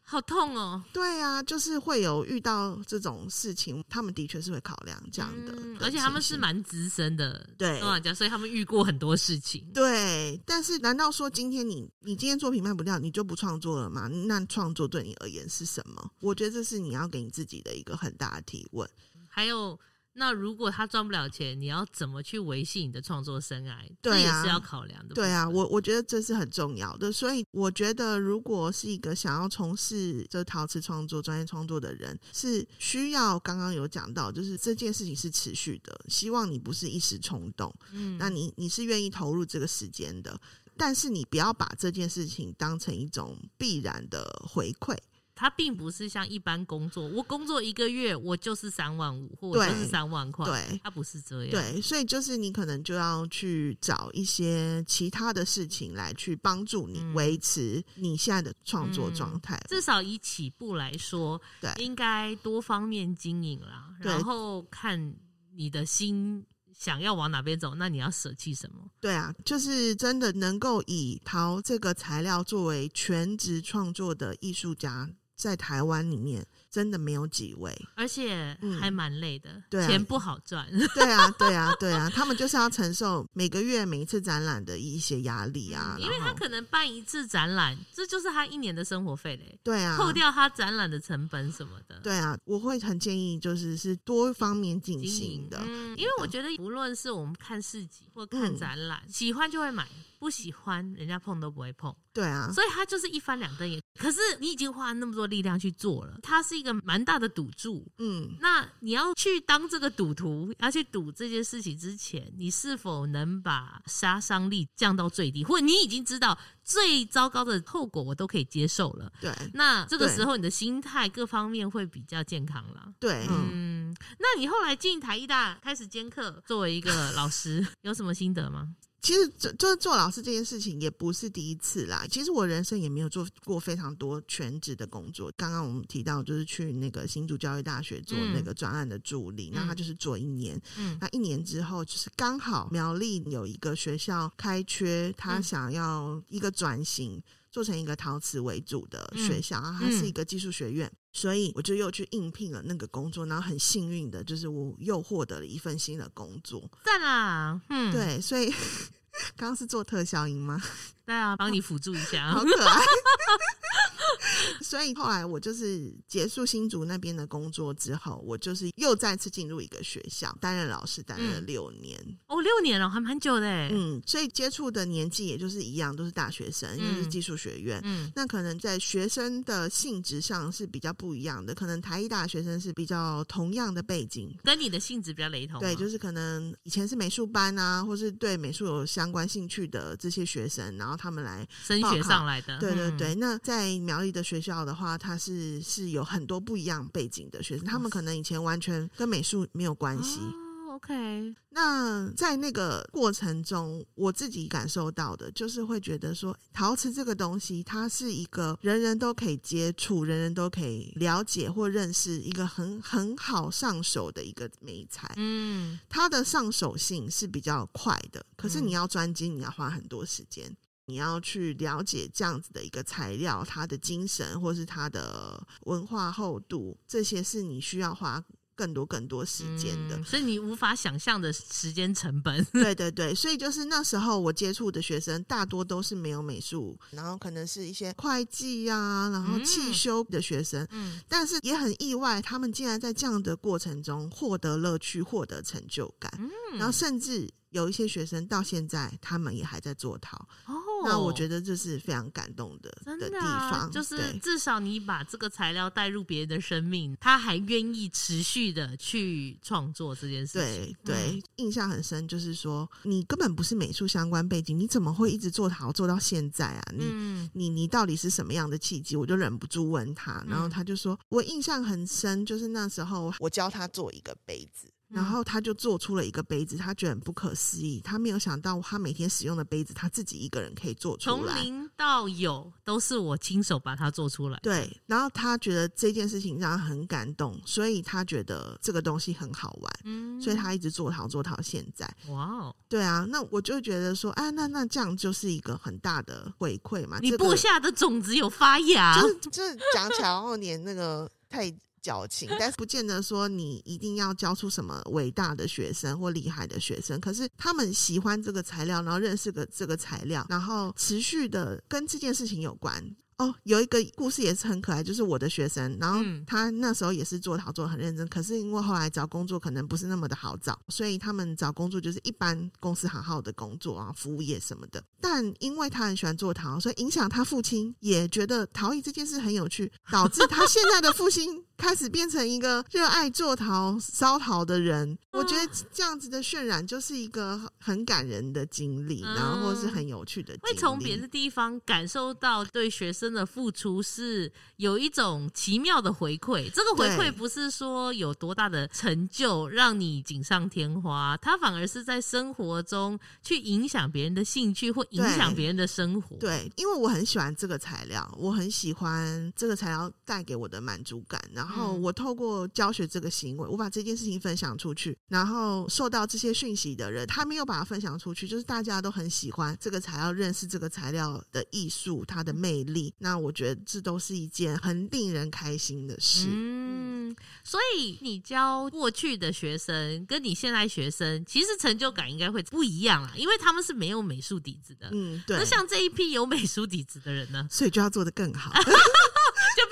[0.10, 0.84] 好痛哦！
[0.91, 7.80] 对啊，就是会有遇到这种事情，他们的确是会考量这样的，嗯、而且他们是蛮资深的，对，
[8.16, 9.64] 所以他们遇过很多事情。
[9.72, 14.07] 对，但是难道说今天你你今天作品卖不掉，你就不创作了吗？
[14.07, 16.12] 那创作对你而言是什么？
[16.22, 18.89] 我觉得这是你要给你自己的一个很大的提问。
[19.28, 19.80] 还有。
[20.20, 23.78] 那如果他赚不了钱，你要怎么去维系你的创作生涯？
[24.01, 25.15] 对也是要考量的。
[25.15, 27.09] 对啊，我我觉得这是很重要的。
[27.09, 35.97] 所以我觉得，如果是一个想要从事这陶瓷创作、专业创作的人，是需要刚刚有讲到，就是这件事情是持续的。
[36.09, 40.38] 希望你不是一时冲动，嗯，那你你是愿意投入这个时间的。
[40.76, 44.95] 但是你不要把这件事情当成一种必然的回馈。
[45.41, 51.51] 它并不是像一般工作，我工作一个月我就是三万五，或者就是三万块，对，它不是这样。
[51.51, 59.55] 对，所以就是你可能就要去找一些其他的事情来去帮助你维持你现在的创作状态。
[59.55, 65.15] 嗯、至少以起步来说，对，应该多方面经营啦，然后看
[65.55, 66.45] 你的心
[66.77, 68.89] 想要往哪边走，那你要舍弃什么？
[68.99, 75.09] 对啊，就是真的能够以陶这个材料作为全职创作的艺术家。
[75.39, 80.67] 在台湾里面，真的没有几位，而且还蛮累的，嗯对啊，钱不好赚。
[80.93, 86.01] 对啊，对啊，对啊，他们就是要承受每个月每一次展览的一些压力啊，嗯。
[86.03, 89.57] 因为他可能办一次展览，这就是他一年的生活费嘞。
[89.63, 91.97] 对啊，扣掉他展览的成本什么的。
[92.03, 99.87] 对啊，我会很建议就是是多方面进行的，嗯，因为我觉得无论是我们看市集或看展览，嗯，喜欢就会买。
[100.20, 101.95] 不喜欢，人家碰都不会碰。
[102.11, 103.82] 对啊，所以他就是一翻两瞪眼。
[103.97, 107.86] 可是你已经花那么多力量去做了，它是一个蛮大的赌注。
[107.97, 115.43] 嗯，那你要去当这个赌徒，要去赌这件事情之前，你是否能把杀伤力降到最低？
[115.43, 119.11] 或者你已经知道最糟糕的后果我都可以接受了。
[119.22, 122.93] 对，那这个时候你的心态各方面会比较健康了。
[122.99, 128.76] 对，嗯，那你后来进台艺大开始兼课，作为一个老师， 有什么心得吗？
[129.02, 132.06] 其实，做就是做老师这件事情也不是第一次啦。
[132.10, 135.32] 其实我人生也没有做过非常多全职的工作。
[135.38, 140.62] 刚刚我们提到，就是去那个新竹教育大学做那个专案的助理，嗯、那他就是做一年。
[140.78, 147.22] 嗯，那一年之后，就是刚好苗栗有一个学校开缺，他想要一个转型，
[147.52, 156.70] 做成一个陶瓷为主的学校，然后它是一个技术学院，所以我就又去应聘了那个工作，然后很幸运的就是我又获得了一份新的工作。
[156.86, 158.50] 赞啦，嗯，对，所以
[159.36, 160.62] 刚刚是做特效音吗？
[161.10, 162.82] 对啊，帮你辅助一下， 好可爱。
[164.62, 171.99] 所以后来我就是结束新竹那边的工作之后，我就是又再次进入一个学校担任老师，担任了六年。
[172.05, 173.47] 嗯、哦，六年了，还蛮久的。
[173.70, 177.82] 嗯，所以接触的年纪也就是一样，都是大学生，因为是技术学院。
[177.84, 181.55] 嗯，那可能在学生的性质上是比较不一样的。
[181.55, 185.60] 可能台艺大学生是比较同样的背景，跟你的性质比较雷同。
[185.60, 192.60] 对，就是可能以前是美术班啊，或是对美术有相关兴趣的这些学生，然后他们来升学上来的。
[192.60, 200.20] 对对对，嗯、那在苗栗的学校的话，他是是有很多不一样背景的学生，他们可能以前完全跟美术没有关系。
[200.20, 201.34] 哦，OK。
[201.52, 215.12] 那在那个过程中，我自己感受到的就是会觉得说，陶瓷这个东西，它是一个人人都可以接触、人人都可以了解或认识一个很很好上手的一个美材。
[215.18, 220.56] 嗯，它的上手性是比较快的，可是你要专精，你要花很多时间。
[220.89, 228.23] 你要去了解这样子的一个材料，它的精神或是它的文化厚度，这些是你需要花
[228.55, 232.43] 更多更多时间的，嗯，所以你无法想象的时间成本。
[232.51, 247.29] 对对对，所以就是那时候我接触的学生大多都是没有美术，然后可能是一些会计啊，然后汽修的学生，嗯，但是也很意外，他们竟然在这样的过程中获得乐趣，获得成就感，嗯，然后甚至。
[247.51, 250.15] 有一些学生到现在，他们也还在做陶。
[250.45, 250.53] 哦，
[250.84, 253.71] 那我觉得这是非常感动的真的、啊、的地方。
[253.71, 260.75] 就是至少你把这个材料带入别人的生命，他还愿意持续的去创作这件事情。
[260.84, 266.63] 对对、嗯，印象很深，就是说你根本不是美术相关背景，你怎么会一直做陶做到现在啊？
[266.75, 268.95] 你、嗯、你你到底是什么样的契机？
[268.95, 274.71] 我就忍不住问他，然后他就说，我印象很深，就是那时候我教他做一个杯子。
[274.89, 284.39] 然后他就做出了一个杯子，他觉得很不可思议，他没有想到他每天使用的杯子，他自己一个人可以做出来，从零到有都是我亲手把它做出来。
[284.41, 291.87] 对，然后他觉得这件事情让他很感动，所以他觉得这个东西很好玩，嗯，所以他一直做陶做到现在。
[292.07, 301.55] 哇哦，对啊，那我就觉得说，哎，那那这样就是一个很大的回馈嘛，你播下的种子有发芽，就是就是讲起来后连那个太。
[301.82, 306.99] 矫情，但是不见得说你一定要教出什么伟大的学生或厉害的学生。
[306.99, 312.95] 可是他们喜欢这个材料，然后认识个这个材料，然后持续的跟这件事情有关。
[313.17, 324.82] 哦，有一个故事也是很可爱，就是我的学生，然后他那时候也是做陶做得很认真，可是因为后来找工作可能不是那么的好找，所以他们找工作就是一般公司行号的工作啊，服务业什么的。
[325.01, 331.43] 但因为他很喜欢做陶，所以影响他父亲也觉得陶艺这件事很有趣，导致他现在的父亲。
[331.60, 334.97] 开始变成一个热爱做陶、烧陶的人。
[335.12, 340.53] 我觉得这样子的渲染就是一个很感人的经历，然后或是很有趣的经历。
[340.53, 346.49] 会从别的地方感受到对学生的付出是有一种奇妙的回馈。
[346.51, 356.16] 这个回馈不是说有多大的成就让你锦上添花，它反而是在生活中去影响别人的兴趣或影响别人的生活。
[356.18, 361.20] 对，对，因为我很喜欢这个材料，我很喜欢这个材料带给我的满足感。
[361.34, 361.49] 然后
[361.82, 372.93] 我透过教学这个行为，我把这件事情分享出去，然后受到这些讯息的人，他没有把它分享出去，就是大家都很喜欢这个材料，认识这个材料的艺术，它的魅力。
[373.00, 376.28] 那我觉得这都是一件很令人开心的事。
[376.30, 384.89] 嗯，所以你教过去的学生，跟你现在学生，其实成就感应该会不一样啊，因为他们是没有美术底子的。
[384.91, 385.38] 嗯，对。
[385.38, 388.52] 那像这一批有美术底子的人呢，所以就要做得更好。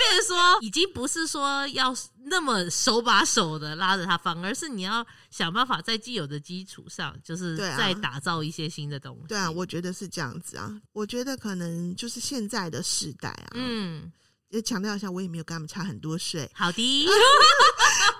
[0.08, 1.95] 就变成说，已经不是说要
[2.26, 9.28] 那么手把手的拉着他，放而是你要想办法在既有的基础上，就是再打造一些新的东西。
[9.28, 10.82] 对啊，我觉得是这样子啊。
[10.93, 14.12] 我觉得可能就是现在的时代啊，嗯，
[14.50, 16.50] 也强调一下，我也没有跟他们差很多岁。
[16.54, 17.08] 好的。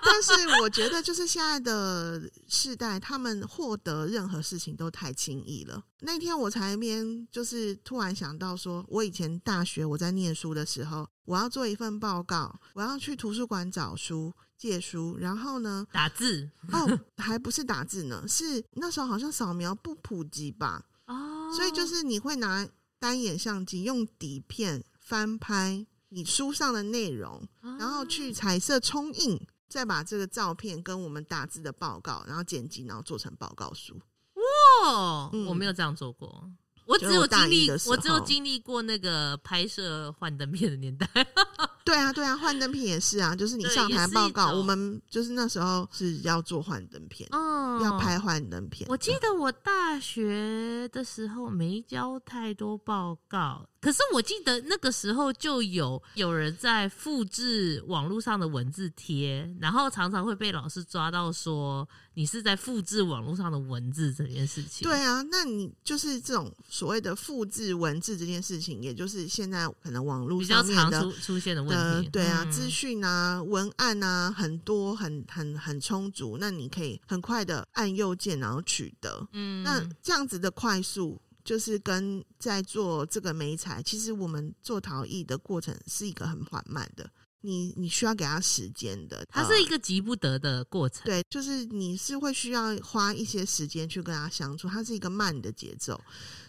[0.00, 5.82] 但是我觉得，就是现在的世代，他们获得任何事情都太轻易了。
[6.00, 20.84] 那天我才边就是突然想到，说我以前大学我在念书的时候，我要做一份报告，我要去图书馆找书借书，然后呢打字哦，还不是打字呢，是那时候好像扫描不普及吧？
[21.06, 22.66] 哦，所以就是你会拿
[22.98, 27.46] 单眼相机用底片翻拍你书上的内容，
[27.78, 29.40] 然后去彩色冲印。
[29.68, 34.00] 再把这个照片跟我们打字的报告，然后剪辑，然后做成报告书。
[34.32, 36.50] 哇，嗯、我没有这样做过，
[36.86, 41.06] 我只有经历，我只有经历过那个拍摄幻灯片的年代。
[41.84, 48.88] 对啊，对啊，幻灯片也是啊，就是你上台报告，我们就是那时候是要做幻灯片，哦，要拍幻灯片。
[48.88, 64.88] 我记得我大学的时候没交太多报告，可是我记得那个时候就有有人在复制网络上的文字贴，然后常常会被老师抓到说你是在复制网络上的文字这件事情。
[64.88, 71.76] 对啊，那你就是这种所谓的复制文字这件事情，也就是现在可能网络比较常出出现的问题。
[71.76, 79.28] 呃，对啊，资讯啊，文案啊，很多，很很很充足，那你可以很快的按右键，然后取得。
[79.32, 91.06] 嗯，那这样子的快速，就是跟在做这个美材，其实我们做陶艺的过程是一个很缓慢的，你你需要给他时间的，它是一个急不得的过程。
[91.06, 95.98] 对，就是你是会需要花一些时间去跟他相处，它是一个慢的节奏。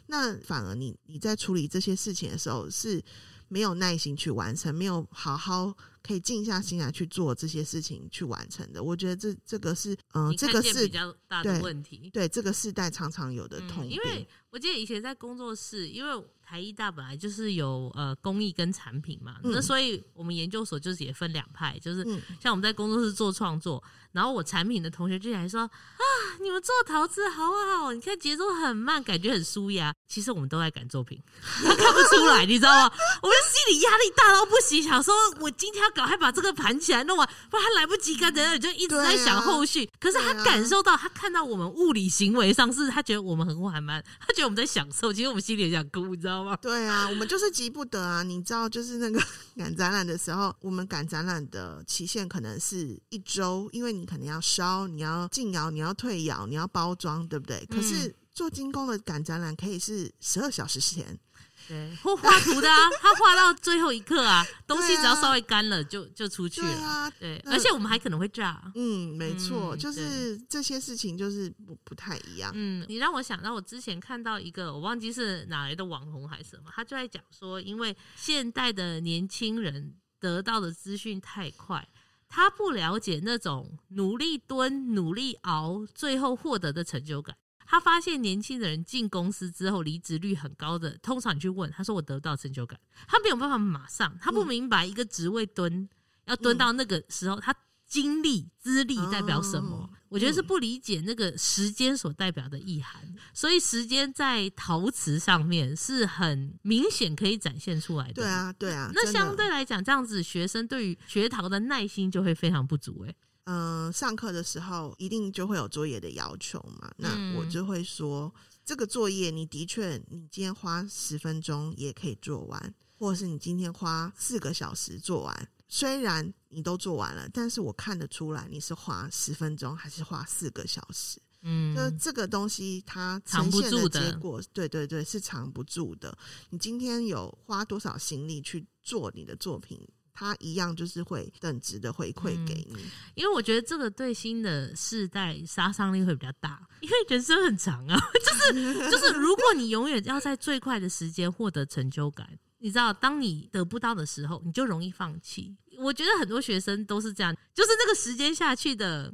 [0.08, 3.02] 那反而你你在处理这些事情的时候是。
[3.50, 12.10] 没有耐心去完成，没有好好可以静下心来去做这些事情去完成的，我觉得这这个是嗯、呃，这个是比较大的问题。
[12.14, 13.90] 对，对这个世代常常有的痛、嗯。
[13.90, 22.04] 因为我记得以前在工作室，因为台艺大本来就是有呃工艺跟产品嘛，嗯、那所以我们研究所就是也分两派，就是
[22.40, 23.84] 像我们在工作室做创作。
[24.12, 26.04] 然后我产品的同学就来说啊，
[26.42, 27.44] 你们做陶瓷好
[27.78, 29.94] 好，你看节奏很慢，感觉很舒压。
[30.08, 31.22] 其实我们都在赶作品，
[31.64, 32.92] 他看不出来，你知道吗？
[33.22, 39.86] 我们心里压力大到不行，想说我今天要赶快把这个盘起来弄完，不然他来不及干，等等就一直在想后续。
[39.86, 46.58] 啊、可是他感受到，他看到我们物理行为上是，他觉得我们很缓慢，他觉得我们在享受，其实我们心里很想哭，你知道吗？
[46.60, 49.22] 对啊，我们就是急不得啊，你知道，就是那个
[49.56, 53.99] 赶展览的时候，我们赶展览的期限可能是一周，因为。
[54.00, 57.66] 你可能要烧，你要进窑，你要退窑，你要包装，对不对？
[57.70, 61.20] 嗯、可是做金工的赶展览可以是十二小时前，
[61.68, 81.86] 对， 或画图的啊，他画到最后一刻啊，东西只要稍微干了就就出去了，对啊，对，而且我们还可能会炸，嗯，没错，嗯、就是这些事情就是不不太一样，嗯，你让我想到我之前看到一个，我忘记是哪来的网红还是什么，他就在讲说，因为现代的年轻人得到的资讯太快。
[82.30, 87.36] 他不了解那种努力蹲、努力熬，最后获得的成就感。
[87.66, 95.90] 他发现年轻的人进公司之后离职率很高的，通常你去问他说：“我得到成就感。”他没有办法马上，他不明白一个职位蹲
[96.26, 97.54] 要蹲到那个时候，他。
[97.90, 99.90] 经历、资历代表什么？
[100.10, 103.02] 我觉得是不理解那个时间所代表的意涵。
[103.06, 108.14] 嗯、所以时间在陶瓷上面是很明显可以展现出来的。
[108.14, 108.92] 对啊，对啊。
[108.94, 113.10] 那相对来讲，这样子学生对于学陶的耐心就会非常不足、欸。
[113.10, 116.92] 哎，嗯，上课的时候一定就会有作业的要求嘛。
[116.98, 125.50] 那我就会说，嗯、这个作业你的确，你今天花十分钟也可以做完，或者是你今天花四个小时做完。
[125.70, 131.22] 虽然你都做完了，但是我看得出来你是花十分钟还是花四个小时。
[131.42, 136.18] 嗯，就这个东西它呈现的结果，对对对，是藏不住的。
[136.50, 139.80] 你今天有花多少心力去做你的作品，
[140.12, 142.74] 它一样就是会等值的回馈给你。
[142.74, 155.58] 嗯，因为我觉得这个对新的世代杀伤力会比较大，因为人生很长啊，就 是就是，如果你永远要在最快的时间获得成就感，你知道，当你得不到的时候，你就容易放弃。
[155.78, 159.14] 我觉得很多学生都是这样，就是那个时间下去的。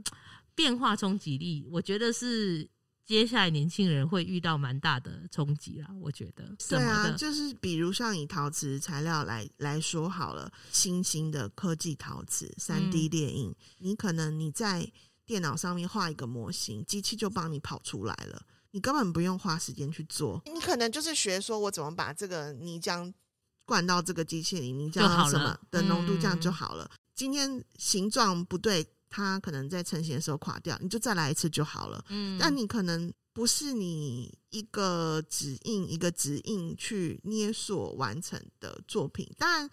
[0.58, 2.66] 变化冲击力，我觉得是
[3.04, 5.90] 接下来年轻人会遇到蛮大的冲击啦。
[6.00, 14.90] 我觉得，对啊，就是比如像以陶瓷材料来来说好了，新兴的科技陶瓷、三 D 列印，嗯、你可能你在
[15.26, 18.42] 电脑上面画一个模型，机器就帮你跑出来了，
[18.72, 20.42] 你根本不用花时间去做。
[20.46, 23.14] 你可能就是学说我怎么把这个泥浆
[23.66, 26.86] 灌到这个机器里，泥浆什么的浓度这样就好了。
[26.86, 28.88] 嗯、今天形状不对。
[29.08, 32.04] 它可能在成型的时候垮掉，你就再来一次就好了。
[32.10, 39.26] 嗯，但你可能不是你一个指印一个指印去捏塑完成的作品。
[39.38, 39.70] 当然，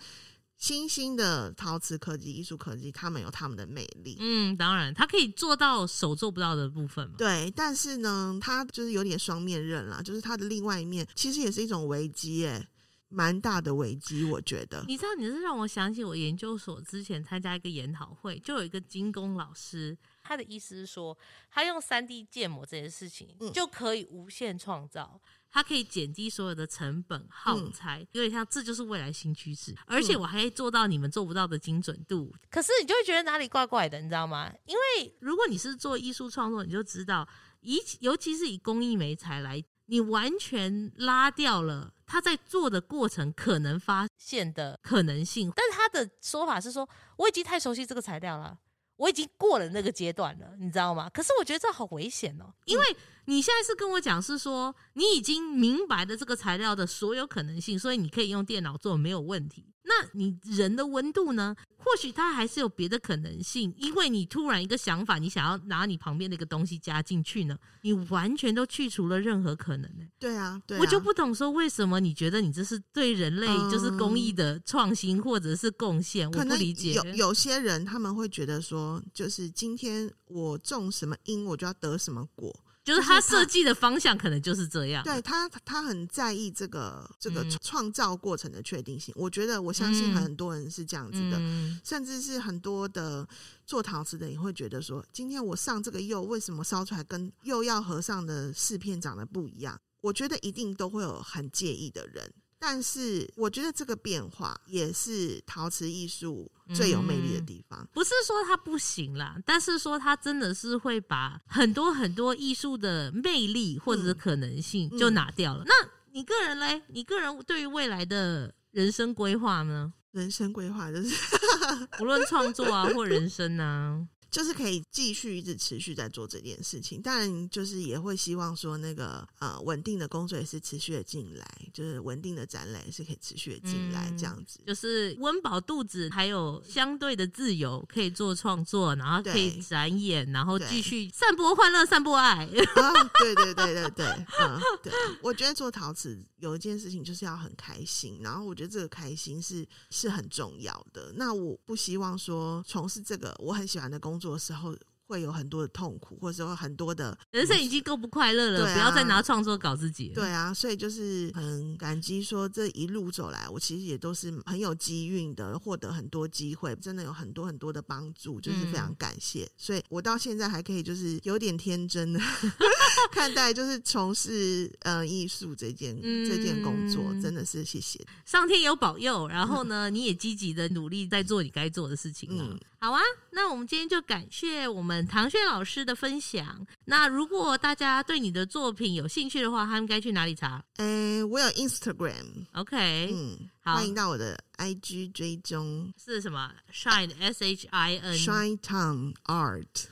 [0.56, 4.16] 新兴的陶瓷科技、艺术科技，他们有他们的魅力。
[4.20, 7.14] 嗯，当然，它可以做到手做不到的部分嘛。
[7.18, 12.64] 对，但是呢，它就是有点双面刃啦，就是它的另外一面，其实也是一种危机诶。
[13.12, 14.82] 蛮大的危机，我觉得。
[14.88, 21.16] 你知道，你是让我想起我研究所之前参加一个研讨会，就有一个精工老师，他的意思是说，
[21.50, 29.74] 他用三 D 建模这件事情就可以无限创造，它可以减低所有的成本耗材，有点像这就是未来新趋势。
[29.86, 32.34] 而且我还可以做到你们做不到的精准度。
[32.50, 34.50] 可是你就会觉得哪里怪怪的，你知道吗？
[34.64, 37.28] 因为如果你是做艺术创作，你就知道，
[37.60, 41.92] 以尤其是以工艺媒材来，你完全拉掉了。
[42.06, 48.58] 他在做的过程可能发现的可能性，但是他的说法是说，我已经太熟悉这个材料了，
[48.96, 51.08] 我已经过了那个阶段了，你知道吗？
[51.08, 52.84] 可是我觉得这好危险哦，因为
[53.26, 59.66] 你现在是跟我讲是说，你已经明白了这个材料的所有可能性，所以你可以用电脑做没有问题。
[59.84, 61.56] 那你人的温度呢？
[61.76, 70.06] 或许它还是有别的可能性，因为你突然一个想法，你想要拿你旁边的一个东西加进去呢，你完全都去除了任何可能呢。
[70.20, 76.30] 对啊，对啊，我就不懂说为什么你觉得你这是对人类就是公益的创新或者是贡献？
[76.30, 76.92] 我不理解。
[76.92, 82.56] 有有些人他们会觉得说，就是今天我种什么因，我就要得什么果。
[82.84, 89.14] 就是他设计的方向可能就是这样，对他，他很在意这个这个创造过程的确定性。
[89.14, 93.26] 嗯、我觉得，我相信很多人是这样子的，嗯、甚至是很多的
[93.64, 99.80] 做陶瓷的也会觉得说，今天我上这个釉，为什么烧出来跟釉药盒上的饰片长得不一样？
[100.00, 102.32] 我觉得一定都会有很介意的人。
[102.64, 107.76] 但是我觉得这个变化也是陶瓷艺术最有魅力的地方。
[107.82, 115.64] 嗯，不是说它不行啦，但是说它真的是会把很多很多艺术的魅力或者是可能性就拿掉了。
[115.64, 115.74] 嗯，那
[116.12, 116.80] 你个人嘞？
[116.86, 119.92] 你个人对于未来的人生规划呢？
[120.12, 121.16] 人生规划就是
[121.98, 124.06] 无论创作啊或人生啊。
[124.32, 142.46] 就是可以继续一直持续在做这件事情，当然就是也会希望说那个呃稳定的工作也是持续的进来，就是稳定的展览也是可以持续的进来，这样子、嗯、就是温饱肚子，还有相对的自由，可以做创作，然后可以展演，然后继续散播欢乐、散播爱。
[142.46, 151.12] 啊、对对对对对，嗯，对，我觉得做陶瓷有一件事情就是要很开心，然后我觉得这个开心是是很重要的。
[151.16, 154.21] 那我不希望说从事这个我很喜欢的工作。
[154.22, 154.74] 做的时候
[155.08, 160.08] 会有很多的痛苦，或者说很多的人生已经够不快乐了，啊、不要再拿创作搞自己。
[160.14, 169.44] 对啊，所以就是很感激，说这一路走来，我其实也都是很有机运的，获得很多机会，真的有很多很多的帮助，就是非常感谢。
[169.44, 172.20] 嗯、所以我到现在还可以就是有点天真的
[173.12, 182.30] 看待，就是从事呃艺术这件、嗯、这件工作，真的是谢谢上天有保佑，然后 呢，你也积极的努力在做你该做的事情。
[182.32, 185.06] 嗯，好啊，那我们今天就感谢我们。
[185.06, 186.66] 唐轩老师的分享。
[186.84, 190.60] 那如果大家对你的作品有兴趣的话，他们该去哪里查？
[190.78, 192.44] 呃，我有 Instagram。
[192.54, 195.94] OK，嗯，好，欢迎到我的 IG 追踪。
[195.96, 199.86] 是什么？Shine S H I N Shine Town Art。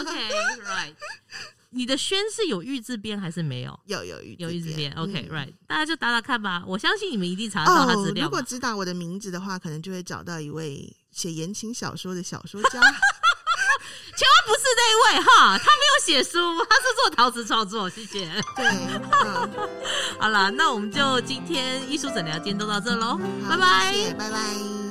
[0.00, 0.94] OK，Right。
[1.70, 3.78] 你的轩是有玉字边还是没有？
[3.84, 4.90] 有有玉有玉字边。
[4.94, 5.52] OK，Right。
[5.68, 6.64] 大家就打打看吧。
[6.66, 8.24] 我相信你们一定查得到他资料。
[8.24, 12.68] 如果知道我的名字的话，可能就会找到一位写言情小说的小说家。
[14.16, 16.38] 千万不是那一位哈，他没有写书，
[16.68, 17.88] 他是做陶瓷创作。
[17.88, 18.26] 谢谢。
[18.54, 18.64] 对，
[19.24, 19.50] 嗯、
[20.20, 24.85] 好了，那我们就今天艺术诊疗间都到这喽，拜拜，拜拜。